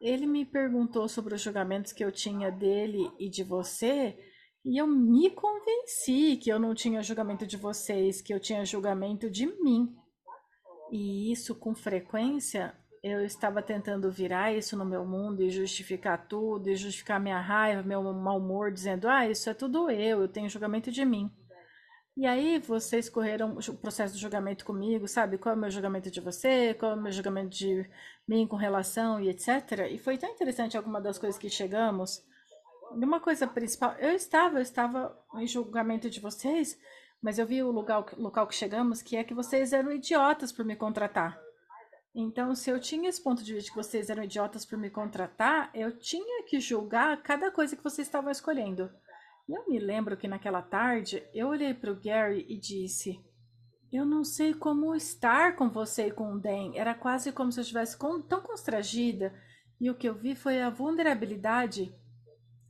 Ele 0.00 0.26
me 0.26 0.44
perguntou 0.44 1.08
sobre 1.08 1.34
os 1.34 1.40
julgamentos 1.40 1.92
que 1.92 2.04
eu 2.04 2.12
tinha 2.12 2.50
dele 2.50 3.10
e 3.18 3.28
de 3.28 3.42
você. 3.42 4.16
E 4.64 4.80
eu 4.80 4.86
me 4.86 5.30
convenci 5.30 6.36
que 6.36 6.50
eu 6.50 6.58
não 6.58 6.74
tinha 6.74 7.02
julgamento 7.02 7.46
de 7.46 7.56
vocês, 7.56 8.22
que 8.22 8.32
eu 8.32 8.38
tinha 8.38 8.64
julgamento 8.64 9.28
de 9.28 9.46
mim. 9.46 9.94
E 10.92 11.32
isso 11.32 11.54
com 11.54 11.74
frequência 11.74 12.74
eu 13.04 13.24
estava 13.24 13.62
tentando 13.62 14.10
virar 14.10 14.52
isso 14.52 14.76
no 14.76 14.84
meu 14.84 15.04
mundo 15.04 15.42
e 15.42 15.50
justificar 15.50 16.26
tudo, 16.26 16.70
e 16.70 16.76
justificar 16.76 17.20
minha 17.20 17.40
raiva, 17.40 17.82
meu 17.82 18.02
mau 18.12 18.38
humor, 18.38 18.72
dizendo: 18.72 19.08
ah, 19.08 19.28
isso 19.28 19.50
é 19.50 19.54
tudo 19.54 19.90
eu, 19.90 20.22
eu 20.22 20.28
tenho 20.28 20.48
julgamento 20.48 20.90
de 20.90 21.04
mim. 21.04 21.30
E 22.16 22.26
aí 22.26 22.58
vocês 22.60 23.08
correram 23.08 23.56
o 23.56 23.76
processo 23.76 24.14
de 24.14 24.20
julgamento 24.20 24.64
comigo, 24.64 25.06
sabe? 25.08 25.36
Qual 25.36 25.54
é 25.54 25.58
o 25.58 25.60
meu 25.60 25.70
julgamento 25.70 26.10
de 26.10 26.20
você, 26.20 26.72
qual 26.74 26.92
é 26.92 26.94
o 26.94 27.00
meu 27.00 27.12
julgamento 27.12 27.56
de 27.56 27.88
mim 28.26 28.46
com 28.46 28.56
relação 28.56 29.20
e 29.20 29.28
etc. 29.28 29.88
E 29.90 29.98
foi 29.98 30.16
tão 30.16 30.30
interessante 30.30 30.76
alguma 30.76 31.00
das 31.00 31.18
coisas 31.18 31.38
que 31.38 31.50
chegamos 31.50 32.22
uma 33.02 33.18
coisa 33.18 33.46
principal, 33.46 33.94
eu 33.98 34.12
estava, 34.12 34.58
eu 34.58 34.62
estava 34.62 35.18
em 35.36 35.46
julgamento 35.46 36.08
de 36.08 36.20
vocês, 36.20 36.78
mas 37.20 37.38
eu 37.38 37.46
vi 37.46 37.62
o 37.62 37.70
lugar, 37.70 38.04
local 38.16 38.46
que 38.46 38.54
chegamos, 38.54 39.02
que 39.02 39.16
é 39.16 39.24
que 39.24 39.34
vocês 39.34 39.72
eram 39.72 39.90
idiotas 39.90 40.52
por 40.52 40.64
me 40.64 40.76
contratar. 40.76 41.43
Então, 42.14 42.54
se 42.54 42.70
eu 42.70 42.78
tinha 42.78 43.08
esse 43.08 43.22
ponto 43.22 43.42
de 43.42 43.54
vista 43.54 43.70
que 43.70 43.76
vocês 43.76 44.08
eram 44.08 44.22
idiotas 44.22 44.64
por 44.64 44.78
me 44.78 44.88
contratar, 44.88 45.70
eu 45.74 45.98
tinha 45.98 46.44
que 46.44 46.60
julgar 46.60 47.20
cada 47.22 47.50
coisa 47.50 47.76
que 47.76 47.82
vocês 47.82 48.06
estavam 48.06 48.30
escolhendo. 48.30 48.90
E 49.48 49.52
eu 49.52 49.68
me 49.68 49.78
lembro 49.78 50.16
que 50.16 50.28
naquela 50.28 50.62
tarde 50.62 51.26
eu 51.34 51.48
olhei 51.48 51.74
para 51.74 51.90
o 51.90 52.00
Gary 52.00 52.46
e 52.48 52.56
disse: 52.56 53.20
Eu 53.92 54.04
não 54.04 54.22
sei 54.22 54.54
como 54.54 54.94
estar 54.94 55.56
com 55.56 55.68
você 55.68 56.06
e 56.06 56.12
com 56.12 56.34
o 56.34 56.40
Dan. 56.40 56.72
Era 56.74 56.94
quase 56.94 57.32
como 57.32 57.50
se 57.50 57.58
eu 57.58 57.62
estivesse 57.62 57.98
tão 57.98 58.40
constrangida. 58.40 59.34
E 59.80 59.90
o 59.90 59.94
que 59.94 60.08
eu 60.08 60.14
vi 60.14 60.36
foi 60.36 60.62
a 60.62 60.70
vulnerabilidade 60.70 61.92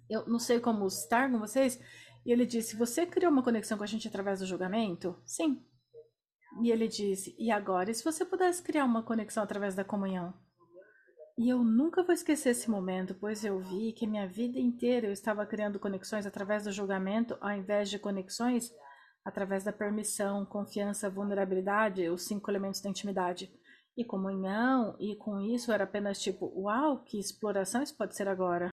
eu 0.09 0.27
não 0.27 0.39
sei 0.39 0.61
como 0.61 0.87
estar 0.87 1.31
com 1.31 1.39
vocês. 1.39 1.81
E 2.25 2.33
ele 2.33 2.47
disse: 2.47 2.77
Você 2.77 3.07
criou 3.07 3.33
uma 3.33 3.43
conexão 3.43 3.77
com 3.77 3.85
a 3.85 3.87
gente 3.87 4.09
através 4.09 4.41
do 4.41 4.47
julgamento? 4.47 5.17
Sim. 5.25 5.63
E 6.63 6.71
ele 6.71 6.89
disse: 6.89 7.35
E 7.39 7.51
agora, 7.51 7.91
e 7.91 7.95
se 7.95 8.05
você 8.05 8.25
pudesse 8.25 8.63
criar 8.63 8.85
uma 8.85 9.03
conexão 9.03 9.43
através 9.43 9.75
da 9.75 9.85
comunhão? 9.85 10.35
E 11.37 11.49
eu 11.49 11.65
nunca 11.65 12.05
vou 12.05 12.15
esquecer 12.15 12.51
esse 12.51 12.71
momento, 12.71 13.15
pois 13.15 13.45
eu 13.45 13.59
vi 13.59 13.93
que 13.93 14.07
minha 14.07 14.27
vida 14.27 14.59
inteira 14.59 15.09
eu 15.09 15.13
estava 15.13 15.45
criando 15.45 15.81
conexões 15.81 16.27
através 16.27 16.63
do 16.63 16.71
julgamento, 16.71 17.37
ao 17.41 17.51
invés 17.51 17.91
de 17.91 17.99
conexões 17.99 18.73
através 19.25 19.65
da 19.65 19.73
permissão, 19.73 20.45
confiança, 20.45 21.11
vulnerabilidade, 21.11 22.09
os 22.09 22.23
cinco 22.23 22.51
elementos 22.51 22.81
da 22.81 22.91
intimidade. 22.91 23.51
E 23.97 24.05
comunhão, 24.05 24.97
e 24.99 25.17
com 25.17 25.41
isso 25.41 25.73
era 25.73 25.85
apenas 25.85 26.21
tipo, 26.21 26.53
uau, 26.57 27.03
que 27.03 27.19
exploração 27.19 27.83
isso 27.83 27.97
pode 27.97 28.15
ser 28.15 28.29
agora. 28.29 28.69